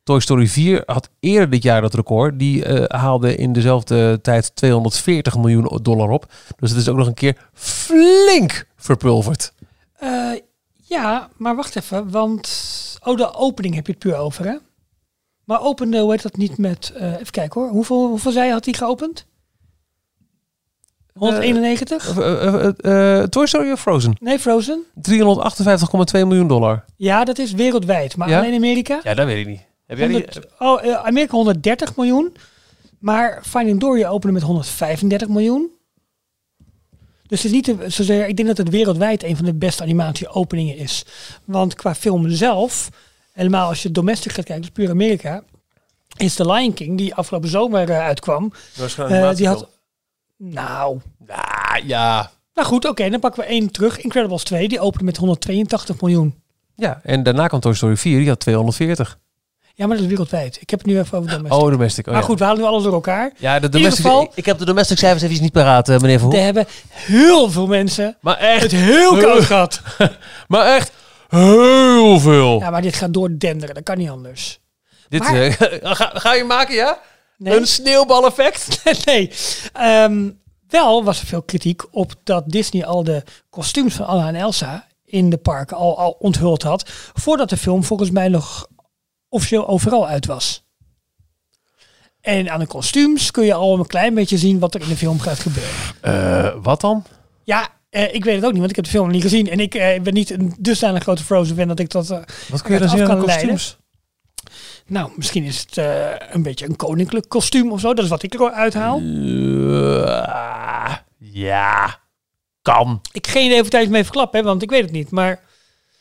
[0.06, 2.38] Toy Story 4 had eerder dit jaar dat record.
[2.38, 6.32] Die eh, haalde in dezelfde tijd 240 miljoen dollar op.
[6.58, 9.52] Dus het is ook nog een keer flink verpulverd.
[9.98, 10.30] Eh,
[10.74, 12.48] ja, maar wacht even, want...
[13.04, 14.56] Oh, de opening heb je het puur over, hè?
[15.44, 16.92] Maar opende, hoe heet dat niet met...
[16.96, 19.26] eh, even kijken hoor, hoeveel, hoeveel zij had hij geopend?
[21.14, 22.18] 191?
[22.18, 24.16] Eh, eh, eh, eh, Toy Story of Frozen?
[24.20, 24.84] nee, Frozen?
[24.94, 26.84] 358,2 miljoen dollar.
[26.96, 28.38] Ja, dat is wereldwijd, maar Ja?
[28.38, 29.00] alleen Amerika?
[29.02, 29.65] Ja, dat weet ik niet.
[29.86, 30.16] Heb jij die?
[30.16, 32.36] 100 oh, eh, Amerika 130 miljoen.
[32.98, 35.70] Maar Finding Dory opende met 135 miljoen.
[37.26, 39.82] Dus het is niet te, zozeer, ik denk dat het wereldwijd een van de beste
[39.82, 41.04] animatieopeningen is.
[41.44, 42.88] Want qua film zelf,
[43.32, 45.42] helemaal als je domestic gaat kijken, dus puur Amerika,
[46.16, 48.52] is The Lion King, die afgelopen zomer eh, uitkwam.
[48.96, 49.68] eh, die had.
[50.36, 51.00] Nou.
[51.26, 52.30] Ah, ja.
[52.54, 54.00] Nou goed, oké, dan pakken we één terug.
[54.00, 56.42] Incredibles 2, die opende met 182 miljoen.
[56.74, 59.18] Ja, en daarna kwam Toy Story 4, die had 240.
[59.78, 60.58] Ja, maar dat is wereldwijd.
[60.60, 61.60] Ik heb het nu even over domestic.
[61.62, 62.06] Oh, domestic.
[62.06, 62.28] Oh, maar ja.
[62.28, 63.32] goed, we halen nu alles door elkaar.
[63.38, 64.04] Ja, de ieder domestic.
[64.04, 66.36] geval- ik, heb de domestic cijfers even niet paraat, eh, meneer Verhoek.
[66.36, 69.80] Er hebben heel veel mensen Maar echt, het heel koud gehad.
[70.48, 70.92] maar echt
[71.28, 72.58] heel veel.
[72.58, 73.74] Ja, maar dit gaat door denderen.
[73.74, 74.60] Dat kan niet anders.
[75.08, 75.52] Dit, maar- eh,
[75.96, 76.98] ga, ga je maken, ja?
[77.38, 77.56] Nee.
[77.56, 78.82] Een sneeuwbaleffect?
[79.06, 79.30] nee.
[79.72, 80.30] Ehm,
[80.68, 84.86] wel was er veel kritiek op dat Disney al de kostuums van Anna en Elsa
[85.04, 86.90] in de parken al, al onthuld had.
[87.14, 88.66] Voordat de film volgens mij nog
[89.36, 90.64] officieel overal uit was.
[92.20, 94.96] En aan de kostuums kun je al een klein beetje zien wat er in de
[94.96, 95.72] film gaat gebeuren.
[96.00, 97.04] Eh, wat dan?
[97.44, 99.50] Ja, eh, ik weet het ook niet, want ik heb de film nog niet gezien.
[99.50, 102.08] En ik eh, ben niet een dusdanig grote Frozen fan dat ik dat...
[102.48, 103.76] Wat kun je dan zien aan de kostuums?
[104.86, 105.76] nou, misschien is het
[106.30, 107.94] een beetje een koninklijk kostuum of zo.
[107.94, 109.00] Dat is wat ik eruit haal.
[111.18, 111.98] Ja,
[112.62, 113.00] kan.
[113.12, 115.10] Ik geen idee of daar iets mee verklap, hè, want ik weet het niet.
[115.10, 115.40] Maar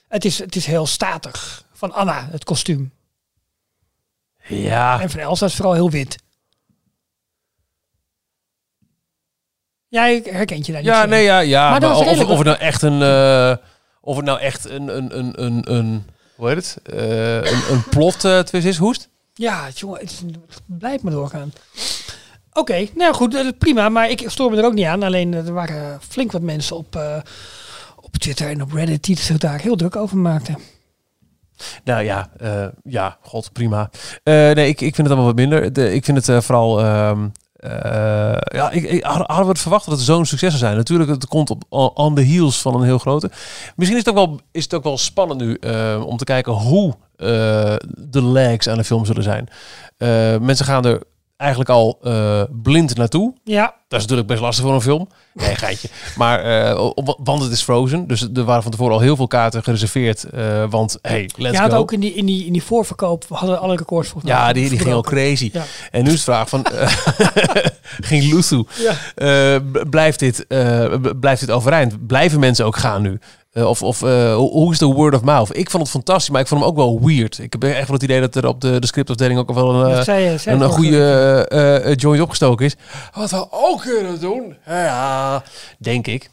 [0.07, 1.63] het is, het is heel statig.
[1.73, 2.91] Van Anna, het kostuum.
[4.47, 6.23] Ja, En van Elsa is vooral heel wit.
[9.87, 11.69] Jij herkent je daar niet ja zo nee, ja, ja.
[11.69, 13.55] Maar of, of het nou echt een, eh,
[14.01, 16.05] of het nou echt een, een, een, een, een
[16.35, 16.77] hoe heet het?
[16.83, 19.09] Eh, een, een plot eh, twist is, hoest?
[19.33, 21.53] Ja, jongen, het, het blijft maar doorgaan.
[22.53, 23.89] Oké, nou goed, prima.
[23.89, 25.03] Maar ik stoor me er ook niet aan.
[25.03, 26.99] Alleen er waren flink wat mensen op,
[27.95, 30.57] op Twitter en op Reddit die zich daar heel druk over maakten.
[31.83, 33.89] Nou ja, eh, ja, god, prima.
[34.23, 35.73] Eh, nee, ik, ik vind het allemaal wat minder.
[35.73, 36.81] De, ik vind het eh, vooral...
[36.81, 40.75] ehm, eh, ja, ik, ik, hadden we het verwacht dat het zo'n succes zou zijn?
[40.75, 41.63] Natuurlijk, het komt op
[41.97, 43.31] on the heels van een heel grote.
[43.75, 45.53] Misschien is het ook wel, is het ook wel spannend nu
[46.03, 46.95] om te kijken hoe
[47.97, 49.47] de legs aan de film zullen zijn.
[50.41, 51.01] Mensen gaan er
[51.37, 53.33] eigenlijk al eh, blind naartoe.
[53.43, 55.07] Ja, Dat is natuurlijk best lastig voor een film.
[55.33, 55.87] Nee, geitje.
[56.15, 58.07] Maar, eh, op- want het is Frozen.
[58.07, 60.23] Dus er waren van tevoren al heel veel kaarten gereserveerd.
[60.23, 61.77] eh, want, hey, let's je had go.
[61.77, 64.41] ook in die, in, die, in die voorverkoop, we hadden alle records volgens mij.
[64.41, 65.49] Ja, die, die ging al crazy.
[65.53, 65.63] Ja.
[65.91, 66.65] En nu is de vraag van...
[68.09, 68.63] ging Luthu.
[69.15, 69.59] Ja.
[69.89, 70.45] Blijft, dit,
[71.19, 72.07] blijft dit overeind?
[72.07, 73.19] Blijven mensen ook gaan nu?
[73.55, 75.57] Eh, of of eh, hoe is de word of mouth?
[75.57, 77.39] Ik vond het fantastisch, maar ik vond hem ook wel weird.
[77.39, 79.91] Ik heb echt wel het idee dat er op de, de scriptafdeling ook wel een,
[79.97, 82.75] eh, zei je- zei een, een goede joint opgestoken is.
[83.13, 84.57] Wat we ook kunnen doen.
[84.65, 85.43] Ja,
[85.79, 86.29] denk ik.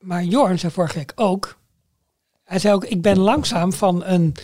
[0.00, 1.56] Maar Jorn zei vorige week ook.
[2.44, 4.34] Hij zei ook, ik ben langzaam van een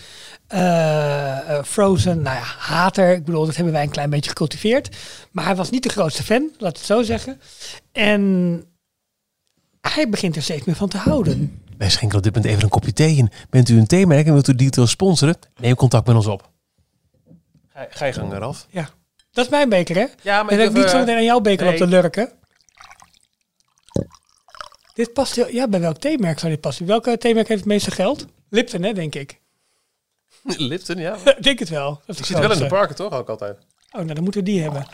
[1.65, 3.13] Frozen, nou ja, hater.
[3.13, 4.97] Ik bedoel, dat hebben wij een klein beetje gecultiveerd.
[5.31, 7.41] Maar hij was niet de grootste fan, laat het zo zeggen.
[7.93, 8.65] En
[9.81, 11.63] hij begint er steeds meer van te houden.
[11.79, 13.31] Wij schenken op dit moment even een kopje thee in.
[13.51, 15.39] Bent u een theemerk en wilt u details sponsoren?
[15.57, 16.51] Neem contact met ons op.
[17.69, 18.67] Ga, ga je gang eraf.
[18.71, 18.89] Ja,
[19.33, 20.07] dat is mijn beker, hè?
[20.23, 21.73] Ja, En heb ik niet zo meteen aan jouw beker nee.
[21.73, 22.33] op te lurken.
[24.95, 25.49] Dit past heel...
[25.49, 26.87] Ja, bij welk theemerk zou dit passen?
[26.87, 28.27] Welke theemerk heeft het meeste geld?
[28.51, 29.41] Lipton, hè, denk ik.
[30.71, 31.17] Lipton, ja.
[31.25, 32.01] Ik denk het wel.
[32.07, 33.13] Dat Ik zit wel in de parken, toch?
[33.13, 33.59] Ook altijd.
[33.91, 34.87] Oh, nou, dan moeten we die hebben.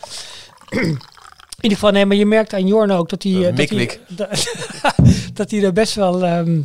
[1.55, 3.69] In ieder geval, nee, maar je merkt aan Jorn ook dat hij, Uh, eh, dat,
[3.69, 3.99] hij
[5.39, 6.61] dat hij er best wel ehm,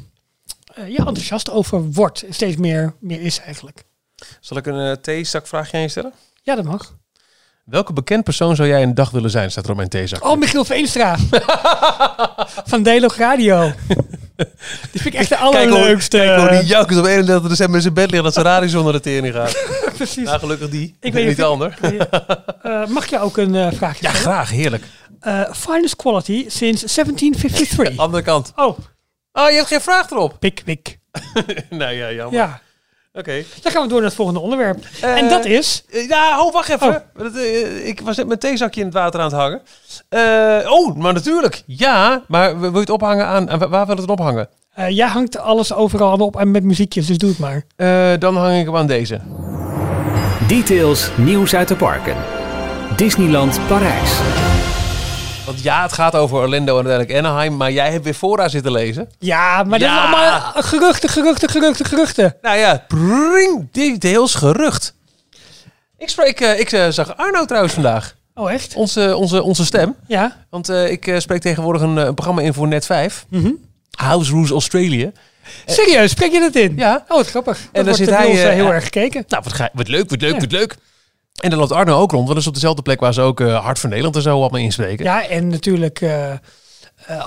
[0.74, 2.26] eh, ja, enthousiast over wordt.
[2.30, 3.84] Steeds meer, meer is eigenlijk.
[4.40, 6.14] Zal ik een uh, theezakvraagje aan je stellen?
[6.44, 6.98] Ja, dat mag.
[7.66, 9.52] Welke bekend persoon zou jij een dag willen zijn?
[9.52, 10.26] Staat er op mijn theezak.
[10.26, 11.18] Oh, Michiel Veenstra.
[12.72, 13.72] Van Delog Radio.
[14.92, 16.18] Die vind ik echt de allerleukste.
[16.18, 18.94] Kijk hoe die Jaukes op 31 december in zijn bed ligt dat zijn radio zonder
[18.94, 19.66] de tering gaat.
[19.98, 20.26] Precies.
[20.26, 20.96] Nou, gelukkig die.
[21.00, 21.78] Ik weet niet ander.
[22.62, 24.32] Eh, mag je ook een eh, vraagje Ja, stellen?
[24.32, 24.50] graag.
[24.50, 24.84] Heerlijk.
[25.52, 27.98] Finest quality since 1753.
[28.06, 28.52] Andere kant.
[28.56, 28.78] Oh,
[29.40, 30.36] Oh, je hebt geen vraag erop.
[30.40, 30.98] pik, pik.
[31.70, 32.40] nou ja, jammer.
[32.40, 32.60] Ja,
[33.14, 33.44] Oké.
[33.62, 34.84] dan gaan we door naar het volgende onderwerp.
[35.02, 35.84] Eh, en dat is...
[35.92, 36.88] Eh, Ja, oh, wacht even.
[36.88, 36.96] Oh.
[37.24, 39.62] Dat, eh, ik was net mijn theezakje in het water aan het hangen.
[40.10, 41.64] Eh, oh, maar natuurlijk.
[41.66, 43.50] Ja, maar wil je het ophangen aan...
[43.50, 44.50] aan- waar wil het ophangen?
[44.74, 47.64] eh, jij hangt alles overal aan op en met muziekjes, dus doe het maar.
[47.76, 49.20] Eh, dan hang ik hem aan deze.
[50.48, 52.16] Details, nieuws uit de parken.
[52.96, 54.12] Disneyland Parijs.
[55.50, 57.58] Want ja, het gaat over Orlando en uiteindelijk Anaheim.
[57.58, 59.10] Maar jij hebt weer fora zitten lezen.
[59.20, 59.96] Ja, maar dat Ja.
[59.98, 62.36] is allemaal geruchten, geruchten, geruchten, geruchten.
[62.42, 64.94] Nou ja, bring details gerucht.
[65.98, 68.16] Ik, spreek, eh, ik eh, zag Arno trouwens vandaag.
[68.34, 68.76] Oh, echt?
[68.76, 69.96] Onze, onze, onze stem.
[70.08, 70.36] Ja.
[70.50, 73.26] Want eh, ik eh, spreek tegenwoordig een, eh, een programma in voor Net 5.
[73.30, 73.52] Mhm.
[73.92, 75.12] House Rules Australia.
[75.66, 76.74] Serieus, spreek je dat in?
[76.78, 77.06] Ja.
[77.08, 77.58] Oh, wat grappig.
[77.58, 78.72] En dan dan zit hij, eh, heel ja.
[78.72, 79.24] erg gekeken.
[79.28, 80.40] Nou, wat, ga, wat leuk, wat leuk, Ja.
[80.40, 80.76] wat leuk.
[81.40, 82.24] En dan loopt Arno ook rond.
[82.24, 84.40] Want dat is op dezelfde plek waar ze ook eh, Hart van Nederland en zo
[84.42, 85.06] allemaal inspreken.
[85.06, 86.38] Ja, en natuurlijk eh, eh,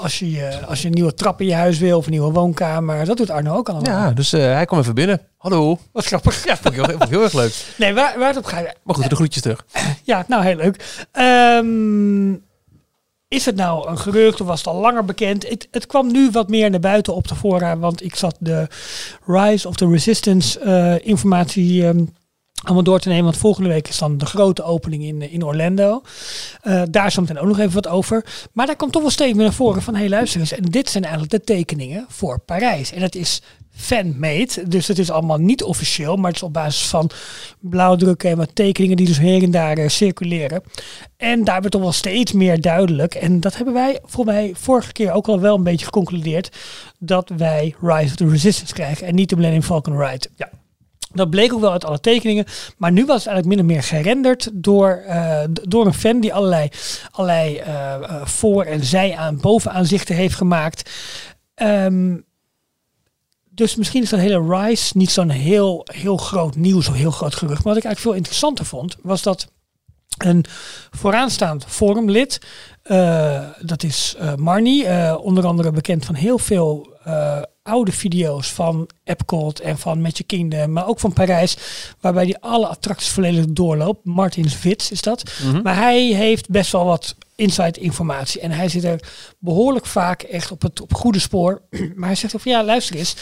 [0.02, 3.04] als, je, als je een nieuwe trap in je huis wil of een nieuwe woonkamer.
[3.04, 3.92] Dat doet Arno ook allemaal.
[3.92, 5.20] Ja, dus hij kwam even binnen.
[5.36, 5.78] Hallo.
[5.92, 6.44] Wat grappig.
[6.44, 6.56] Ja.
[6.56, 7.74] Vond ik heel, erg leuk.
[7.76, 8.74] Nee, waar, waar het op gaat.
[8.82, 9.64] Maar goed, de groetjes terug.
[10.02, 11.06] Ja, nou heel leuk.
[11.12, 12.32] Ehm,
[13.28, 15.48] is het nou een gerucht of was het al langer bekend?
[15.48, 18.68] Het, het kwam nu wat meer naar buiten op de fora, want ik zat de
[19.26, 20.60] Rise of the Resistance
[21.02, 22.04] informatie ehm,
[22.62, 23.24] allemaal door te nemen.
[23.24, 26.02] Want volgende week is dan de grote opening in, in Orlando.
[26.60, 28.24] Eh, daar zometeen ook nog even wat over.
[28.52, 30.90] Maar daar komt toch wel steeds meer naar voren van, hey luister eens, en dit
[30.90, 32.92] zijn eigenlijk de tekeningen voor Parijs.
[32.92, 33.42] En dat is
[33.74, 37.10] fan-made, dus het is allemaal niet officieel, maar het is op basis van
[37.60, 40.62] blauwdrukken en wat tekeningen die dus hier en daar eh, circuleren.
[41.16, 43.14] En daar wordt toch wel steeds meer duidelijk.
[43.14, 46.56] En dat hebben wij voor mij vorige keer ook al wel een beetje geconcludeerd.
[46.98, 50.28] Dat wij Rise of the Resistance krijgen en niet de Millennium Falcon Ride.
[50.36, 50.48] Ja.
[51.14, 52.44] Dat bleek ook wel uit alle tekeningen.
[52.76, 56.68] Maar nu was het eigenlijk min meer gerenderd door, uh, door een fan die allerlei,
[57.10, 60.90] allerlei uh, voor- en zij aan bovenaanzichten heeft gemaakt.
[61.54, 62.24] Um,
[63.50, 67.34] dus misschien is dat hele Rise niet zo'n heel, heel groot nieuws of heel groot
[67.34, 67.64] gerucht.
[67.64, 69.48] Maar wat ik eigenlijk veel interessanter vond, was dat
[70.18, 70.44] een
[70.90, 72.40] vooraanstaand forumlid,
[72.84, 76.96] uh, dat is Marnie, onder andere bekend van heel veel
[77.62, 81.56] oude video's van Epcot en van Magic Kingdom, maar ook van Parijs,
[82.00, 84.04] waarbij hij alle attracties volledig doorloopt.
[84.04, 85.32] Martins Vits is dat.
[85.42, 85.62] Mm -hmm.
[85.62, 89.00] Maar hij heeft best wel wat inside informatie en hij zit er
[89.38, 91.62] behoorlijk vaak echt op het op goede spoor.
[91.96, 93.16] maar hij zegt ook van ja, luister eens,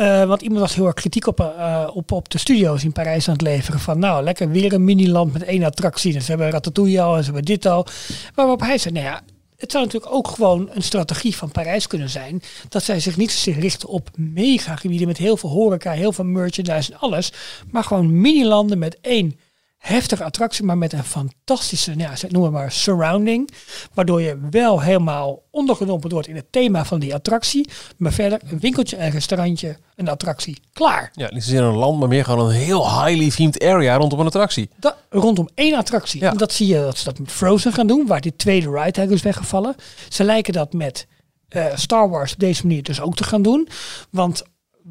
[0.00, 3.28] uh, want iemand was heel erg kritiek op, uh, op, op de studio's in Parijs
[3.28, 6.12] aan het leveren van nou, lekker weer een miniland met één attractie.
[6.12, 7.86] Dus ze hebben Ratatouille al en ze hebben dit al.
[8.34, 9.22] Waarop hij zei, nou ja,
[9.58, 12.42] het zou natuurlijk ook gewoon een strategie van Parijs kunnen zijn.
[12.68, 16.98] Dat zij zich niet richten op megagebieden met heel veel horeca, heel veel merchandise en
[16.98, 17.32] alles.
[17.70, 19.38] Maar gewoon minilanden met één
[19.78, 23.50] heftige attractie, maar met een fantastische, nou ja, zeg, noem maar surrounding.
[23.94, 27.68] Waardoor je wel helemaal ondergedompeld wordt in het thema van die attractie.
[27.96, 31.10] Maar verder een winkeltje, een restaurantje, een attractie, klaar.
[31.12, 34.26] Ja, niet zozeer een land, maar meer gewoon een heel highly themed area rondom een
[34.26, 34.70] attractie.
[34.76, 36.20] Dat, rondom één attractie.
[36.20, 36.30] Ja.
[36.30, 38.80] En dat zie je dat ze dat met Frozen gaan doen, waar die tweede ride
[38.80, 39.74] eigenlijk is weggevallen.
[40.08, 41.06] Ze lijken dat met
[41.48, 43.68] uh, Star Wars op deze manier dus ook te gaan doen.
[44.10, 44.42] Want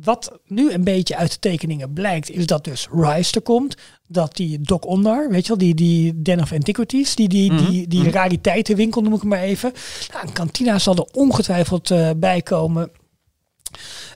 [0.03, 3.75] wat nu een beetje uit de tekeningen blijkt, is dat dus Rise er komt.
[4.07, 7.57] Dat die Doc Ondar, weet je wel, die, die Den of Antiquities, die, die, mm
[7.57, 7.69] -hmm.
[7.69, 9.73] die, die rariteitenwinkel noem ik maar even.
[10.13, 12.91] Nou, een kantina zal er ongetwijfeld uh, bij komen.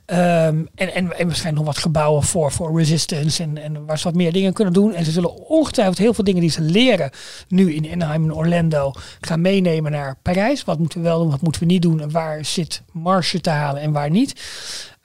[0.06, 4.04] Um, en, en, en waarschijnlijk nog wat gebouwen voor, voor Resistance en, en waar ze
[4.04, 4.94] wat meer dingen kunnen doen.
[4.94, 7.10] En ze zullen ongetwijfeld heel veel dingen die ze leren
[7.48, 10.64] nu in Anaheim en Orlando gaan meenemen naar Parijs.
[10.64, 13.50] Wat moeten we wel doen, wat moeten we niet doen en waar zit marge te
[13.50, 14.42] halen en waar niet.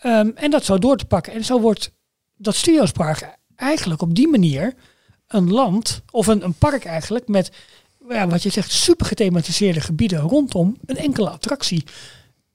[0.05, 1.33] Um, en dat zo door te pakken.
[1.33, 1.93] En zo wordt
[2.37, 4.75] dat Studiospark eigenlijk op die manier
[5.29, 7.51] een land, of een, een park eigenlijk, met
[8.09, 11.85] ja, wat je zegt, super gethematiseerde gebieden rondom een enkele attractie.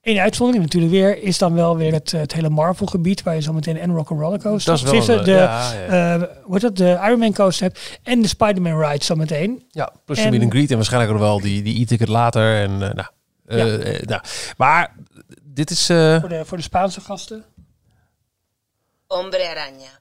[0.01, 3.41] Eén uitzondering natuurlijk weer is dan wel weer het, het hele Marvel gebied waar je
[3.41, 6.15] zo meteen en Rock and Roller Coaster, dat is wel een, de, ja, ja.
[6.15, 9.63] Uh, heet dat, de Iron Man Coaster hebt en de Spider-Man ride zo meteen.
[9.69, 12.61] Ja, plus de meet and greet en waarschijnlijk ook nog wel die, die e-ticket later
[12.61, 13.07] en uh, nou,
[13.47, 14.05] uh, ja.
[14.05, 14.21] nou,
[14.57, 14.95] maar
[15.53, 17.43] dit is voor de, voor de Spaanse gasten.
[19.07, 19.99] Hombre araña.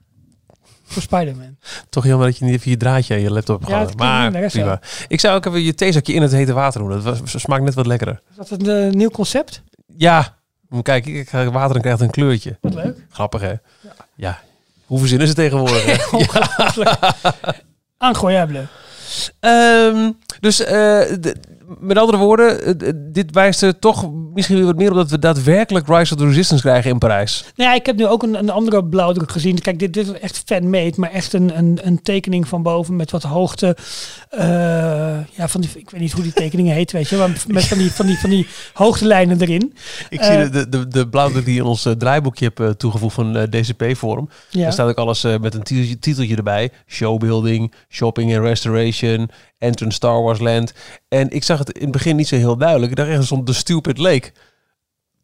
[0.91, 1.57] Voor Spider-Man.
[1.89, 4.81] Toch jammer dat je niet even je draadje aan je laptop hebt Ja, maar prima.
[5.09, 6.91] Ik zou ook even je theezakje in het hete water doen.
[6.91, 8.21] Dat was, smaakt net wat lekkerder.
[8.31, 9.63] Is dat een uh, nieuw concept?
[9.97, 10.37] Ja,
[10.83, 12.59] kijken, ik ga water en krijgt een kleurtje.
[12.61, 13.07] Wat leuk.
[13.11, 13.49] Grappig hè?
[13.49, 13.61] Ja.
[14.15, 14.41] ja.
[14.87, 16.11] Hoe verzin is het tegenwoordig?
[17.99, 18.09] Ja.
[18.09, 18.67] Incroyable.
[19.41, 21.37] Um, dus uh, de,
[21.79, 22.79] met andere woorden,
[23.13, 26.27] dit wijst er toch misschien weer wat meer op dat we daadwerkelijk Rise of the
[26.27, 27.45] Resistance krijgen in Parijs.
[27.57, 29.59] Nou ja, ik heb nu ook een, een andere blauwdruk gezien.
[29.59, 33.11] Kijk, dit, dit is echt fan-made, maar echt een, een, een tekening van boven met
[33.11, 33.77] wat hoogte.
[34.35, 34.41] Uh,
[35.31, 37.79] ja, van die, ik weet niet hoe die tekeningen heet, weet je, maar met van
[37.79, 39.75] die, van die, van die hoogtelijnen erin.
[40.09, 42.69] Ik uh, zie de, de, de blauwdruk die je in ons uh, draaiboekje hebt uh,
[42.69, 44.29] toegevoegd van uh, DCP Forum.
[44.51, 44.63] Ja.
[44.63, 46.71] Daar staat ook alles met een titeltje, titeltje erbij.
[46.87, 49.31] Showbuilding, shopping and restoration,
[49.61, 50.73] Entrance Star Wars Land.
[51.09, 52.91] En ik zag het in het begin niet zo heel duidelijk.
[52.91, 54.33] Ik dacht echt stond de Stupid Lake.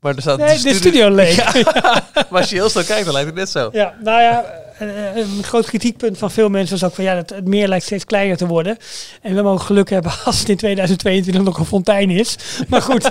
[0.01, 1.35] Maar er staat nee, de, studio, studio Lake.
[1.35, 2.03] Ja.
[2.31, 3.69] maar als je heel snel kijkt, dan lijkt het net zo.
[3.73, 4.45] Ja, nou ja,
[4.79, 7.85] een, een groot kritiekpunt van veel mensen is ook van ja, dat het meer lijkt
[7.85, 8.77] steeds kleiner te worden.
[9.23, 12.37] En we mogen geluk hebben als het in 2022 nog een fontein is.
[12.69, 13.11] Maar goed.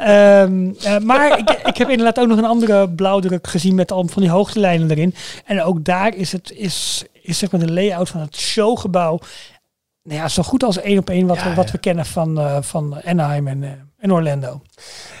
[0.00, 4.06] um, uh, maar ik, ik heb inderdaad ook nog een andere blauwdruk gezien met al
[4.06, 5.14] van die hoogtelijnen erin.
[5.44, 9.18] En ook daar is het is, is zeg maar de layout van het showgebouw
[10.06, 11.72] nou ja, zo goed als één op één wat, ja, we, wat ja.
[11.72, 14.62] we kennen van, uh, van Anaheim en, uh, en Orlando.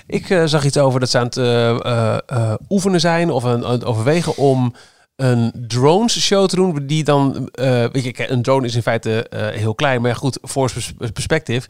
[0.06, 4.36] Ik uh, zag iets over dat ze aan het oefenen zijn of aan het overwegen
[4.36, 4.74] om
[5.16, 7.48] een drones show te doen die dan,
[7.92, 10.72] weet je, een drone is in feite heel klein, maar goed, voor
[11.12, 11.66] perspectief,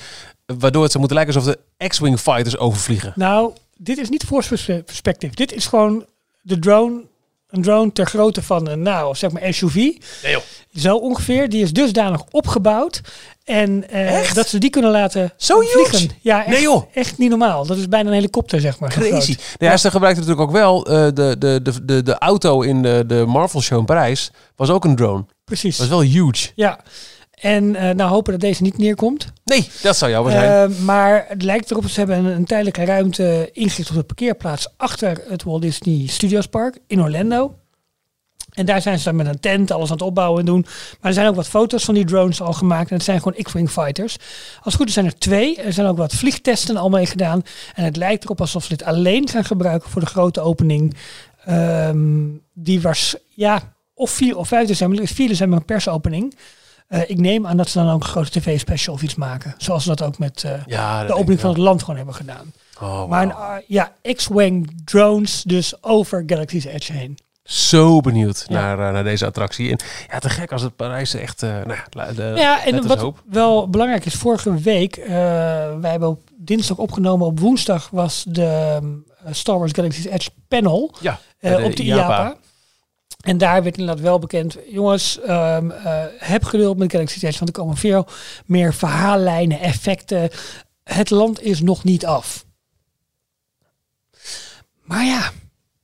[0.47, 3.13] waardoor het zou moeten lijken alsof de X-wing fighters overvliegen.
[3.15, 5.35] Nou, dit is niet force perspective.
[5.35, 6.07] Dit is gewoon
[6.43, 7.05] de drone
[7.51, 9.75] een drone ter grootte van een, nou, zeg maar SUV.
[9.75, 10.43] Nee, joh.
[10.75, 11.49] Zo ongeveer.
[11.49, 13.01] Die is dusdanig opgebouwd.
[13.45, 15.99] En uh, dat ze die kunnen laten Zo vliegen.
[15.99, 16.15] Huge?
[16.21, 16.83] Ja, echt, nee, joh.
[16.95, 17.67] echt niet normaal.
[17.67, 18.91] Dat is bijna een helikopter, zeg maar.
[18.91, 19.37] Crazy.
[19.59, 19.77] Nee, ja.
[19.77, 23.25] ze gebruikte natuurlijk ook wel uh, de, de, de, de, de auto in de, de
[23.27, 24.31] Marvel Show in Parijs.
[24.57, 25.25] Was ook een drone.
[25.45, 25.79] Precies.
[25.79, 26.51] Was wel huge.
[26.55, 26.81] Ja.
[27.37, 29.27] En uh, nou hopen dat deze niet neerkomt.
[29.45, 30.71] Nee, dat zou jammer zijn.
[30.71, 34.69] Uh, maar het lijkt erop, ze hebben een, een tijdelijke ruimte ingericht op de parkeerplaats
[34.77, 37.55] achter het Walt Disney Studios Park in Orlando.
[38.57, 40.61] En daar zijn ze dan met een tent alles aan het opbouwen en doen.
[41.01, 42.91] Maar er zijn ook wat foto's van die drones al gemaakt.
[42.91, 44.17] En het zijn gewoon X-Wing fighters.
[44.57, 45.57] Als het goed is zijn er twee.
[45.57, 47.43] Er zijn ook wat vliegtesten al mee gedaan.
[47.75, 50.97] En het lijkt erop alsof ze dit alleen gaan gebruiken voor de grote opening.
[51.49, 54.99] Um, die was, ja, of 4 of 5 december.
[54.99, 56.35] Er is 4 december een persopening.
[56.89, 59.55] Eh, ik neem aan dat ze dan ook een grote tv-special of iets maken.
[59.59, 62.53] Zoals ze dat ook met eh, Ja, de opening van het land gewoon hebben gedaan.
[62.83, 67.19] Oh, Maar een, uh, ja, X-Wing drones dus over Galaxy's Edge heen.
[67.45, 68.61] Zo benieuwd Ja.
[68.61, 69.71] naar, eh, naar deze attractie.
[69.71, 69.79] En
[70.11, 71.43] ja, te gek als het Parijs echt...
[71.43, 73.23] eh nou, ja, de, ja, net en wat hoop.
[73.31, 75.09] wel belangrijk is, vorige week, eh,
[75.81, 78.79] wij hebben op dinsdag opgenomen, op woensdag was de
[79.25, 82.37] eh, Star Wars Galaxy's Edge panel Ja, eh, op de IAPA.
[83.27, 87.57] En daar werd inderdaad wel bekend, jongens, ehm, eh, heb geduld met Galaxy's Edge, want
[87.57, 88.07] er komen veel
[88.45, 90.31] meer verhaallijnen, effecten.
[90.85, 92.45] Het land is nog niet af.
[94.83, 95.31] Maar ja,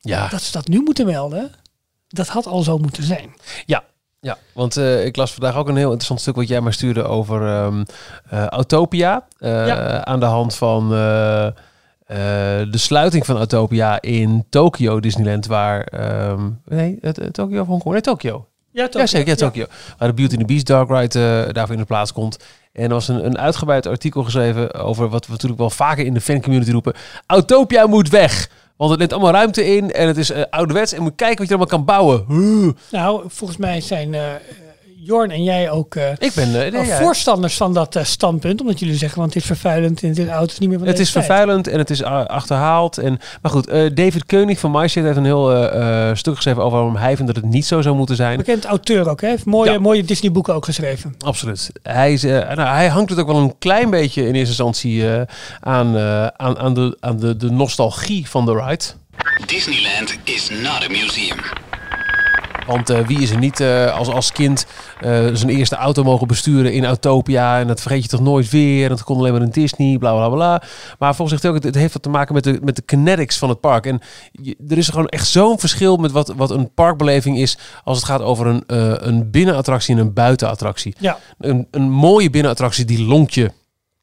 [0.00, 1.52] Ja, dat ze dat nu moeten melden,
[2.08, 3.34] dat had al zo moeten zijn.
[3.66, 3.84] Ja,
[4.20, 4.38] ja.
[4.52, 7.46] want eh, ik las vandaag ook een heel interessant stuk wat jij mij stuurde over
[8.28, 9.26] eh, Autopia.
[9.38, 10.04] Ja.
[10.04, 10.90] Aan de hand van
[12.12, 15.82] eh, eh, de sluiting van Autopia in Tokyo Disneyland, waar...
[15.84, 17.92] ehm, nee, het, het Tokyo of Hongkong?
[17.92, 18.46] Nee, Tokyo.
[18.72, 19.28] Ja, Ja, zeker.
[19.28, 19.66] Ja, Tokyo.
[19.98, 22.38] Waar de Beauty and the Beast Dark Ride eh, daarvoor in de plaats komt.
[22.72, 26.14] En er was een, een uitgebreid artikel geschreven over wat we natuurlijk wel vaker in
[26.14, 26.94] de fancommunity roepen.
[27.26, 28.50] Autopia moet weg.
[28.76, 30.92] Want het neemt allemaal ruimte in en het is eh, ouderwets.
[30.92, 32.24] En moet kijken wat je allemaal kan bouwen.
[32.28, 32.70] Huh.
[32.90, 34.20] Nou, volgens mij zijn eh,
[35.04, 36.64] Jorn en jij ook eh, Ik ben...
[36.64, 36.98] eh, nee, ja.
[37.00, 38.60] voorstanders van dat eh, standpunt.
[38.60, 40.78] Omdat jullie zeggen, want het is vervuilend en het is oud, het is niet meer
[40.78, 41.24] van Het is tijd.
[41.24, 42.98] vervuilend en het is achterhaald.
[42.98, 46.62] En, maar goed, eh, David Keunig van MyShit heeft een heel eh, eh, stuk geschreven
[46.62, 48.36] over waarom hij vindt dat het niet zo zou moeten zijn.
[48.36, 49.28] Bekend auteur ook, hè?
[49.28, 49.78] Heeft mooie, Ja.
[49.78, 51.14] mooie Disney boeken ook geschreven.
[51.24, 51.70] Absoluut.
[51.82, 55.10] Hij, is, eh, nou, hij hangt het ook wel een klein beetje in eerste instantie
[55.12, 55.22] eh,
[55.60, 58.84] aan, eh, aan, aan, de, aan de, de nostalgie van de ride.
[59.46, 61.36] Disneyland is not a museum.
[62.66, 64.66] Want eh, wie is er niet eh, als, als kind
[65.00, 67.58] eh, zijn eerste auto mogen besturen in Autopia.
[67.60, 68.82] En dat vergeet je toch nooit weer.
[68.82, 70.62] En dat kon alleen maar in Disney, bla bla bla.
[70.98, 73.38] Maar volgens zegt ook, het, het heeft wat te maken met de, met de kinetics
[73.38, 73.86] van het park.
[73.86, 74.00] En
[74.32, 77.58] je- er is gewoon echt zo'n verschil met wat, wat een parkbeleving is.
[77.84, 78.62] Als het gaat over een,
[79.08, 80.94] een binnenattractie en een buitenattractie.
[80.98, 83.50] Ja, Een, een mooie binnenattractie die lonkt je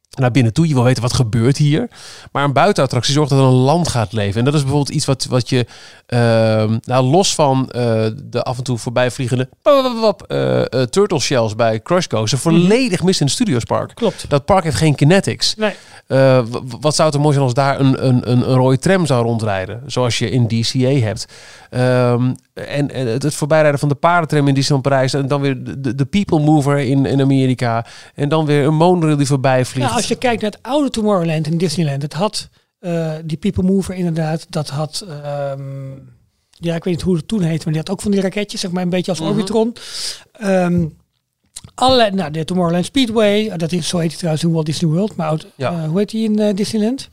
[0.09, 0.67] naar binnen toe.
[0.67, 1.87] Je wil weten wat gebeurt hier.
[2.31, 4.39] Maar een buitenattractie zorgt dat er een land gaat leven.
[4.39, 5.65] En dat is bijvoorbeeld iets wat, wat je,
[6.05, 11.81] ehm, nou, los van eh, de af en toe voorbijvliegende eh, eh, turtle shells bij
[11.81, 13.95] Crush Coaster, volledig mist in het Studiospark.
[13.95, 14.25] klopt.
[14.29, 15.55] Dat park heeft geen kinetics.
[15.55, 15.73] Nee,
[16.79, 19.23] wat zou het er mooi zijn als daar een, een, een, een rode tram zou
[19.23, 21.27] rondrijden, zoals je in DCA hebt.
[21.69, 25.57] Ehm, en, en het, het voorbijrijden van de paardentram in Disneyland Parijs en dan weer
[25.95, 27.85] de, People Mover in, in Amerika
[28.15, 29.89] en dan weer een monorail die voorbij vliegt.
[30.09, 32.49] Je kijkt naar het oude Tomorrowland in Disneyland, het had
[32.79, 35.91] eh, die People Mover inderdaad, dat had, ehm,
[36.49, 38.61] ja, ik weet niet hoe het toen heette, maar die had ook van die raketjes,
[38.61, 39.29] zeg maar een beetje als Mhm.
[39.29, 39.75] Orbitron.
[40.31, 40.85] Ehm
[41.75, 44.91] allerlei, nou, de Tomorrowland Speedway, eh, dat is, zo heet hij trouwens in Walt Disney
[44.91, 45.71] World, maar oud- Ja.
[45.71, 47.09] eh, hoe heet die in Disneyland?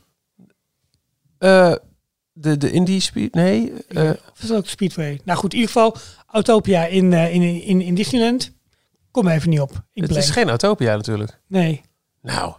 [2.33, 3.33] De, de Indie Speed?
[3.33, 3.73] Nee.
[3.95, 5.19] Of is dat ook Speedway?
[5.23, 5.95] Nou goed, in ieder geval
[6.27, 8.51] Autopia in, in, in, in Disneyland.
[9.11, 9.71] Kom even niet op.
[9.93, 11.39] Ik het is geen Autopia natuurlijk.
[11.47, 11.81] Nee.
[12.21, 12.53] Nou,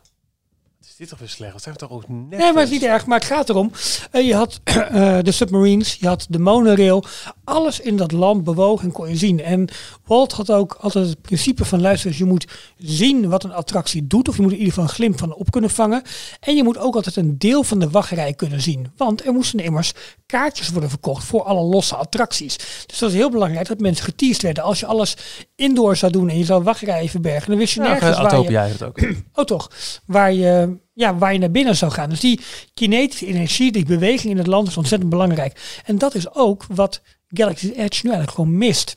[0.99, 1.53] dit toch weer slecht?
[1.53, 2.38] Wat zijn we toch ook net...
[2.38, 3.07] nee, maar het is niet erg.
[3.07, 3.72] Maar het gaat erom.
[4.11, 7.05] eh, je had eh, de submarines, je had de monorail.
[7.49, 9.42] Alles in dat land bewoog en kon je zien.
[9.42, 9.68] En
[10.05, 12.46] Walt had ook altijd het principe van luister, je moet
[12.76, 14.28] zien wat een attractie doet.
[14.28, 16.03] Of je moet in ieder geval een glimp van op kunnen vangen.
[16.40, 18.92] En je moet ook altijd een deel van de wachtrij kunnen zien.
[18.96, 19.92] Want er moesten immers
[20.26, 22.57] kaartjes worden verkocht voor alle losse attracties.
[22.86, 24.64] Dus dat is heel belangrijk dat mensen geteased werden.
[24.64, 25.16] Als je alles
[25.57, 28.30] indoor zou doen en je zou wachtrijen verbergen, dan wist je Ja, nergens waar je...
[28.30, 29.01] Autopia ook.
[29.32, 29.70] Oh toch,
[30.07, 32.11] waar je, ja, waar je naar binnen zou gaan.
[32.11, 32.40] Dus die
[32.74, 35.80] kinetische energie, die beweging in het land is ontzettend belangrijk.
[35.84, 38.97] En dat is ook wat Galaxy's Edge nu eigenlijk gewoon mist.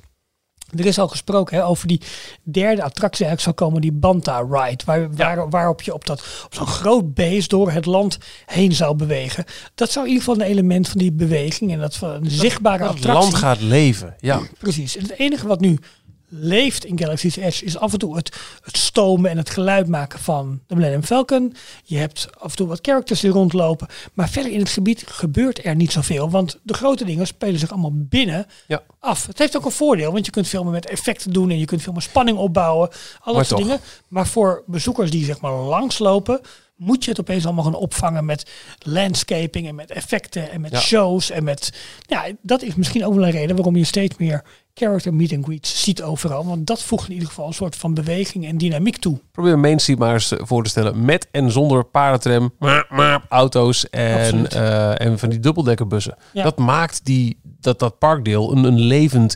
[0.78, 2.02] Er is al gesproken hè, over die
[2.44, 4.84] derde attractie eigenlijk zou komen, die Banta Ride.
[4.86, 8.96] Waar, waar, waarop je op, dat, op zo'n groot beest door het land heen zou
[8.96, 9.46] bewegen.
[9.76, 12.84] Dat zou in ieder geval een element van die beweging en dat van een zichtbare
[12.84, 13.22] Het attractie.
[13.22, 14.40] land gaat leven, ja.
[14.60, 14.98] Precies.
[14.98, 15.80] En het enige wat nu
[16.34, 20.20] leeft in Galaxy's Edge is af en toe het, het stomen en het geluid maken
[20.20, 21.56] van de Millennium Falcon.
[21.84, 23.88] Je hebt af en toe wat characters die rondlopen.
[24.14, 26.30] Maar verder in het gebied gebeurt er niet zoveel.
[26.30, 28.84] Want de grote dingen spelen zich allemaal binnen Ja.
[29.00, 29.28] af.
[29.28, 31.66] Het heeft ook een voordeel, want je kunt veel meer met effecten doen en je
[31.66, 32.90] kunt veel meer spanning opbouwen.
[33.22, 33.80] Al dat soort dingen.
[34.08, 36.42] Maar voor bezoekers die zeg maar langslopen,
[36.82, 40.80] moet je het opeens allemaal gaan opvangen met landscaping en met effecten en met Ja.
[40.80, 41.74] shows en met
[42.08, 45.46] ja, dat is misschien ook wel een reden waarom je steeds meer character meet and
[45.46, 48.98] greets ziet overal, want dat voegt in ieder geval een soort van beweging en dynamiek
[48.98, 49.20] toe.
[49.32, 51.06] Probeer Main Street maar eens voor te stellen.
[51.06, 52.54] Met en zonder paardentram,
[53.30, 56.16] auto's en, eh, en van die dubbeldekkerbussen.
[56.34, 56.44] Ja.
[56.44, 59.36] Dat maakt die, dat, dat parkdeel een, een levend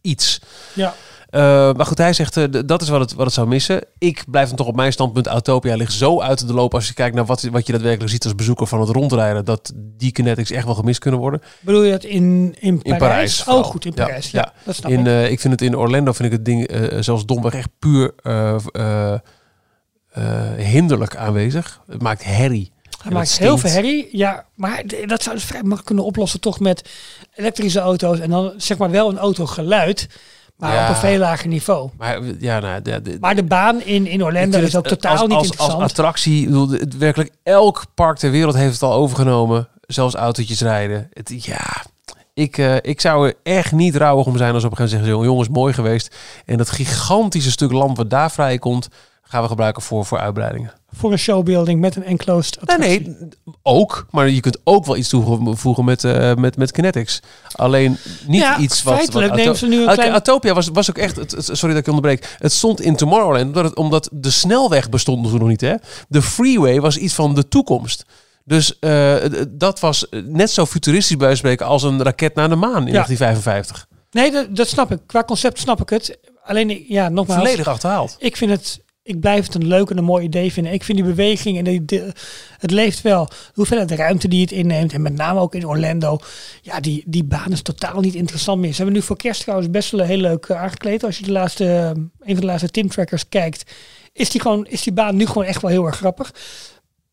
[0.00, 0.40] iets.
[0.74, 0.92] Ja, Eh,
[1.76, 3.84] maar goed, hij zegt eh, dat is wat het, wat het zou missen.
[3.98, 5.26] Ik blijf dan toch op mijn standpunt.
[5.26, 8.24] Autopia ligt zo uit de loop als je kijkt naar wat, wat je daadwerkelijk ziet
[8.24, 9.44] als bezoeker van het rondrijden.
[9.44, 11.42] Dat die kinetics echt wel gemist kunnen worden.
[11.60, 12.98] Bedoel je dat in, in Parijs?
[12.98, 14.30] Parijs oh, goed, in Parijs.
[14.30, 14.52] Ja, ja.
[14.64, 15.06] dat snap In, ik.
[15.06, 18.12] eh, ik vind het in Orlando vind ik het ding eh, zelfs domweg echt puur
[18.22, 19.12] eh, eh,
[20.10, 21.80] eh, hinderlijk aanwezig.
[21.86, 22.72] Het maakt herrie.
[23.02, 24.08] Hij maakt heel veel herrie.
[24.12, 26.90] Ja, maar dat zou dus vrij makkelijk kunnen oplossen toch met
[27.34, 28.18] elektrische auto's.
[28.18, 30.08] En dan zeg maar wel een autogeluid,
[30.60, 30.82] maar Ja.
[30.82, 31.90] op een veel lager niveau.
[31.98, 35.00] Maar eh, ja, nou, de, de, Maar de baan in, in Orlando is ook het,
[35.00, 35.82] totaal als, niet als, interessant.
[35.82, 39.68] Als attractie, bedoel, het, werkelijk elk park ter wereld heeft het al overgenomen.
[39.80, 41.08] Zelfs autootjes rijden.
[41.12, 41.82] Het, ja,
[42.34, 45.10] ik, eh, ik zou er echt niet rouwig om zijn als op een gegeven moment
[45.10, 45.28] zeggen...
[45.28, 46.16] ze, jongens, mooi geweest.
[46.44, 48.88] En dat gigantische stuk land wat daar vrijkomt...
[49.22, 50.72] gaan we gebruiken voor, voor uitbreidingen.
[50.92, 53.00] Voor een showbuilding met een enclosed Nee, attractie.
[53.18, 53.28] nee,
[53.62, 54.06] ook.
[54.10, 57.20] Maar je kunt ook wel iets toevoegen met, eh, met, met kinetics.
[57.52, 58.94] Alleen niet Ja, iets wat...
[58.94, 61.16] feitelijk wat nemen ze nu een klein- Autopia was, was ook echt...
[61.16, 62.36] Het, het- sorry dat ik onderbreek.
[62.38, 65.60] Het stond in Tomorrowland omdat, het- omdat de snelweg bestond toen nog niet.
[65.60, 65.74] Hè?
[66.08, 68.04] De freeway was iets van de toekomst.
[68.44, 69.14] Dus eh,
[69.48, 72.92] dat was net zo futuristisch bij spreken als een raket naar de maan in Ja.
[72.92, 73.86] 1955.
[74.10, 74.98] Nee, dat, dat snap ik.
[75.06, 76.18] Qua concept snap ik het.
[76.44, 77.40] Alleen, ja, nogmaals.
[77.40, 78.16] Volledig achterhaald.
[78.18, 80.72] Ik vind het, ik blijf het een leuk en een mooi idee vinden.
[80.72, 82.02] Ik vind die beweging en die,
[82.58, 83.26] het leeft wel.
[83.26, 86.18] De hoeveelheid ruimte die het inneemt en met name ook in Orlando.
[86.62, 88.70] Ja, die, die baan is totaal niet interessant meer.
[88.70, 91.04] Ze hebben nu voor kerst trouwens best wel heel leuk eh, aangekleed.
[91.04, 93.72] Als je de laatste, eh, een van de laatste Tim Trackers kijkt,
[94.12, 96.34] is die, gewoon, is die baan nu gewoon echt wel heel erg grappig.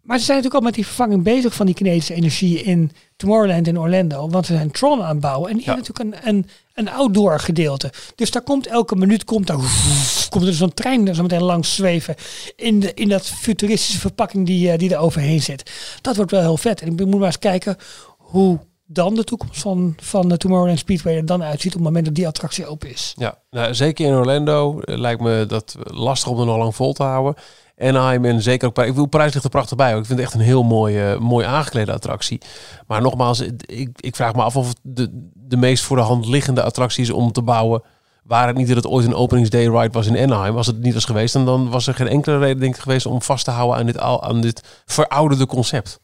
[0.07, 3.67] Maar ze zijn natuurlijk al met die vervanging bezig van die kinetische energie in Tomorrowland
[3.67, 4.29] in Orlando.
[4.29, 5.49] Want ze zijn Tron aan het bouwen.
[5.49, 5.73] En die Ja.
[5.73, 7.91] hebben natuurlijk een, een, een outdoor gedeelte.
[8.15, 9.57] Dus daar komt elke minuut komt daar,
[10.29, 12.15] komt er zo'n trein er zo meteen langs zweven.
[12.55, 15.71] In, de, in dat futuristische verpakking die, eh, die er overheen zit.
[16.01, 16.81] Dat wordt wel heel vet.
[16.81, 17.77] En ik moet maar eens kijken
[18.17, 22.05] hoe dan de toekomst van, van de Tomorrowland Speedway er dan uitziet op het moment
[22.05, 23.13] dat die attractie open is.
[23.17, 26.93] Ja, nou, zeker in Orlando eh, lijkt me dat lastig om er nog lang vol
[26.93, 27.35] te houden.
[27.77, 28.91] Anaheim en zeker ook Parijs.
[28.91, 29.91] Ik wil Parijs ligt er prachtig bij.
[29.91, 29.99] hoor.
[29.99, 32.41] Ik vind het echt een heel mooi, eh, mooi aangeklede attractie.
[32.87, 36.25] Maar nogmaals, ik, ik vraag me af of het de, de meest voor de hand
[36.25, 37.81] liggende attractie is om te bouwen.
[38.23, 40.57] Waar het niet dat het ooit een openingsday ride was in Anaheim.
[40.57, 43.05] Als het niet was geweest, dan, dan was er geen enkele reden denk ik geweest
[43.05, 45.99] om vast te houden aan dit, al, aan dit verouderde concept.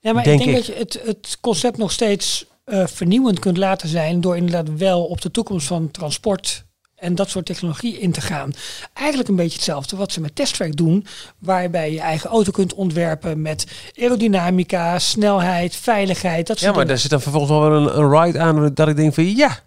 [0.00, 0.66] Ja, maar Denk ik denk ik.
[0.66, 5.04] dat je het, het concept nog steeds eh, vernieuwend kunt laten zijn door inderdaad wel
[5.04, 6.64] op de toekomst van transport
[7.04, 8.52] en dat soort technologie in te gaan.
[8.92, 11.06] Eigenlijk een beetje hetzelfde wat ze met Testtrack doen,
[11.38, 13.66] waarbij je eigen auto kunt ontwerpen met
[13.98, 16.46] aerodynamica, snelheid, veiligheid.
[16.46, 16.86] Dat Ja, soort maar dingen.
[16.88, 19.58] daar zit dan vervolgens wel een, een ride aan dat ik denk van ja,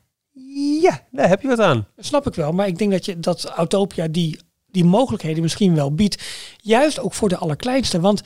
[0.82, 1.88] ja, daar heb je wat aan.
[1.96, 4.40] Dat snap ik wel, maar ik denk dat je dat Autopia die,
[4.72, 6.24] die mogelijkheden misschien wel biedt.
[6.58, 8.00] Juist ook voor de allerkleinste.
[8.00, 8.22] Want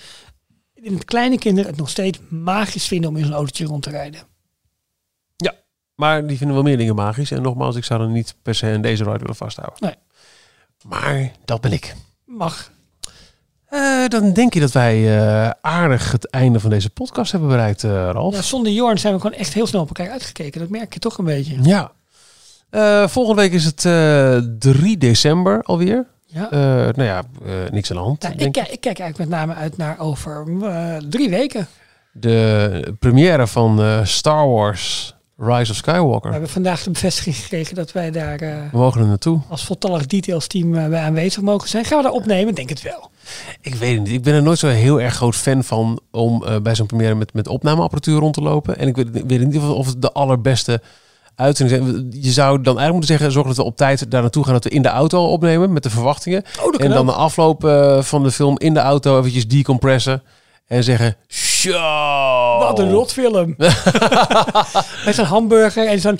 [0.73, 3.89] in het kleine kinderen het nog steeds magisch vinden om in zo'n autootje rond te
[3.89, 4.19] rijden.
[6.01, 7.31] Maar die vinden wel meer dingen magisch.
[7.31, 9.77] En nogmaals, ik zou er niet per se aan deze ride willen vasthouden.
[9.79, 9.95] Nee.
[10.83, 11.95] Maar dat ben ik.
[12.25, 12.71] Mag.
[13.65, 17.83] Eh, dan denk je dat wij eh, aardig het einde van deze podcast hebben bereikt,
[17.83, 18.35] eh Ralf.
[18.35, 20.59] Ja, zonder Jorn zijn we gewoon echt heel snel op elkaar uitgekeken.
[20.59, 21.57] Dat merk je toch een beetje.
[21.61, 21.91] Ja.
[23.07, 26.07] Volgende week is het eh 3 december alweer.
[26.25, 26.47] Ja.
[26.51, 27.23] Nou ja,
[27.71, 28.21] niks aan de hand.
[28.21, 28.51] Nou, ik, ik.
[28.81, 30.45] kijk, eigenlijk met name uit naar over
[31.09, 31.67] drie weken.
[32.11, 36.31] De première van Star Wars Rise of We Skywalker.
[36.31, 39.39] hebben vandaag de bevestiging gekregen dat wij daar eh, We mogen er naartoe.
[39.49, 41.85] als voltallig details team bij aanwezig mogen zijn.
[41.85, 42.49] Gaan we daar opnemen?
[42.49, 43.09] Ik Denk het wel.
[43.61, 44.13] Ik weet het niet.
[44.13, 47.15] Ik ben er nooit zo heel erg groot fan van om eh, bij zo'n première
[47.15, 48.77] met, met opnameapparatuur rond te lopen.
[48.77, 50.81] En ik weet, ik weet niet of, of het de allerbeste
[51.35, 52.07] uitzending zijn.
[52.23, 54.53] Je zou dan eigenlijk moeten zeggen, zorg dat we op tijd daar naartoe gaan.
[54.53, 56.43] Dat we in de auto opnemen met de verwachtingen.
[56.61, 57.05] Oh, En dan ook.
[57.05, 57.61] de afloop
[58.03, 60.23] van de film in de auto eventjes decompressen.
[60.67, 61.15] En zeggen,
[61.61, 62.59] show.
[62.61, 63.55] Wat een rotfilm.
[65.05, 66.19] Met zo'n hamburger en zo'n...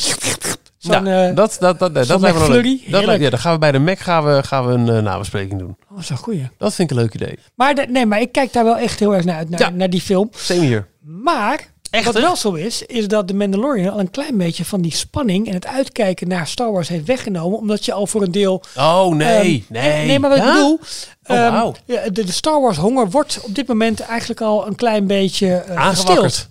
[0.78, 3.60] zo'n Nou, eh, dat, dat, dat, dat, zo'n lijkt me Dat, ja, dan gaan we
[3.60, 5.70] bij de Mac gaan we, gaan we een eh, nabespreking doen.
[5.84, 6.50] oh, dat is een goeie.
[6.58, 7.40] Dat vind ik een leuk idee.
[7.56, 9.70] Maar, de- nee, maar ik kijk daar wel echt heel erg naar uit, naar, Ja.
[9.70, 10.30] naar die film.
[10.36, 10.88] Same hier.
[11.02, 11.60] Maar
[12.04, 15.48] wat wel zo is, is dat de Mandalorian al een klein beetje van die spanning
[15.48, 17.58] en het uitkijken naar Star Wars heeft weggenomen.
[17.60, 18.64] Omdat je al voor een deel...
[18.78, 19.66] Oh, nee.
[19.70, 20.06] ehm, nee.
[20.06, 20.48] Nee, maar wat Ja?
[20.48, 20.80] ik bedoel...
[21.28, 24.76] Oh, ehm, ja, de, de Star Wars honger wordt op dit moment eigenlijk al een
[24.76, 26.24] klein beetje Aangewakkerd.
[26.24, 26.50] gestild.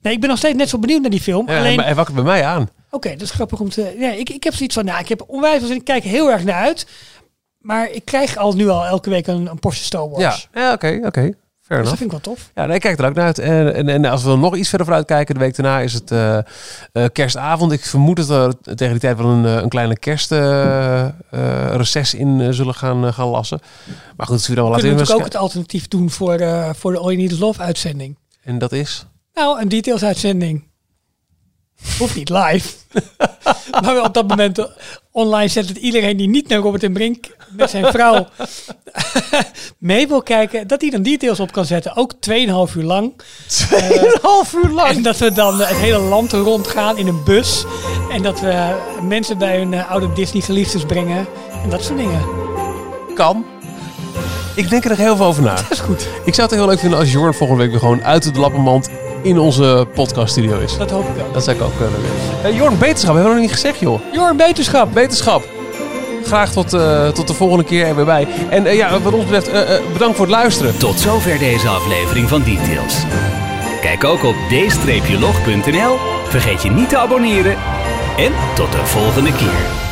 [0.00, 1.50] Nee, ik ben nog steeds net zo benieuwd naar die film.
[1.50, 2.70] Ja, Alleen, maar hij wakkert bij mij aan.
[2.90, 3.94] Oké, dat is grappig om te.
[3.98, 5.76] Ja, ik, ik heb zoiets van, nou, ik heb onwijs zin.
[5.76, 6.86] Ik kijk heel erg naar uit.
[7.58, 10.48] Maar ik krijg al nu al elke week een, een portie Star Wars.
[10.52, 11.20] Ja, ja oké, oké.
[11.20, 11.34] Fair
[11.78, 12.50] Dus dat vind ik wel tof.
[12.54, 13.38] Ja, nee, ik kijk er ook naar uit.
[13.38, 15.92] En, en, en als we dan nog iets verder vooruit kijken, de week daarna is
[15.92, 16.44] het eh, eh,
[17.12, 17.72] kerstavond.
[17.72, 22.74] Ik vermoed dat we tegen die tijd wel een, eh, een kleine kerstreces in zullen
[22.74, 23.60] gaan, gaan lassen.
[24.16, 26.98] Maar goed, we dan wel laten natuurlijk ook het alternatief doen voor, eh, voor de
[26.98, 28.16] All You Need Love uitzending.
[28.42, 29.06] En dat is?
[29.34, 30.68] Nou, een details uitzending.
[31.98, 32.68] Hoeft niet live.
[33.82, 34.64] maar op dat moment eh,
[35.10, 38.26] online zet het iedereen die niet naar Robert en Brink met zijn vrouw
[39.78, 41.96] mee wil kijken, dat hij dan details op kan zetten.
[41.96, 43.12] Ook 2,5 uur lang.
[44.22, 44.88] half uur lang.
[44.88, 47.64] En dat we dan het hele land rondgaan in een bus.
[48.10, 51.26] En dat we mensen bij hun eh, oude Disney geliefdes brengen.
[51.62, 52.24] En dat soort dingen.
[53.14, 53.44] kan.
[54.54, 55.54] Ik denk er nog heel veel over na.
[55.68, 56.08] Dat is goed.
[56.24, 58.88] Ik zou het heel leuk vinden als Jorn volgende week weer gewoon uit de lappenmand
[59.22, 60.76] in onze podcaststudio is.
[60.76, 61.34] Dat hoop ik ook.
[61.34, 62.00] Dat zou ik ook kunnen
[62.42, 62.56] willen.
[62.56, 64.00] Jorn, beterschap hebben we nog niet gezegd, joh.
[64.12, 64.94] Jorn, beterschap.
[64.94, 65.48] Wetenschap.
[66.24, 68.28] Graag tot, eh, tot de volgende keer er weer bij.
[68.50, 70.78] En eh, ja, wat ons betreft, eh, eh, bedankt voor het luisteren.
[70.78, 72.94] Tot zover deze aflevering van Details.
[73.80, 75.96] Kijk ook op d-log.nl.
[76.28, 77.56] Vergeet je niet te abonneren.
[78.16, 79.89] En tot de volgende keer.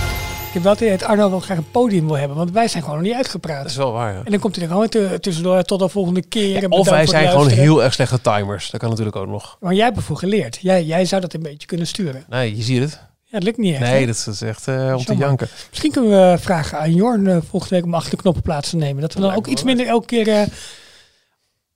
[0.48, 2.36] Ik heb wel het idee dat Arno wel graag een podium wil hebben.
[2.36, 3.62] Want wij zijn gewoon nog niet uitgepraat.
[3.62, 4.20] Dat is wel waar, ja.
[4.24, 6.68] En dan komt hij er gewoon tussendoor tot de volgende keer.
[6.68, 8.70] Of wij zijn gewoon heel erg slechte timers.
[8.70, 9.56] Dat kan natuurlijk ook nog.
[9.60, 10.58] Maar jij hebt ervoor geleerd.
[10.60, 12.24] Jij, jij zou dat een beetje kunnen sturen.
[12.28, 12.92] Nee, je ziet het.
[13.24, 13.82] Ja, dat lukt niet echt.
[13.82, 14.06] Nee, hè?
[14.06, 15.48] dat is, echt eh, om te janken.
[15.68, 18.76] Misschien kunnen we vragen aan Jorn eh, volgende week om achter de knoppen plaats te
[18.76, 19.02] nemen.
[19.02, 20.42] Dat we dan ook iets minder elke keer eh,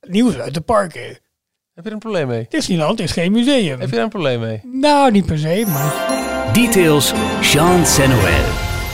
[0.01, 1.01] nieuws uit de parken.
[1.01, 2.45] Heb je er een probleem mee?
[2.49, 3.79] Disneyland is geen museum.
[3.79, 4.61] Heb je daar een probleem mee?
[4.63, 8.45] Nou, niet per se, maar Details, Jean Noël.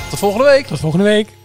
[0.09, 0.65] Tot volgende week.
[0.65, 1.38] tot volgende week.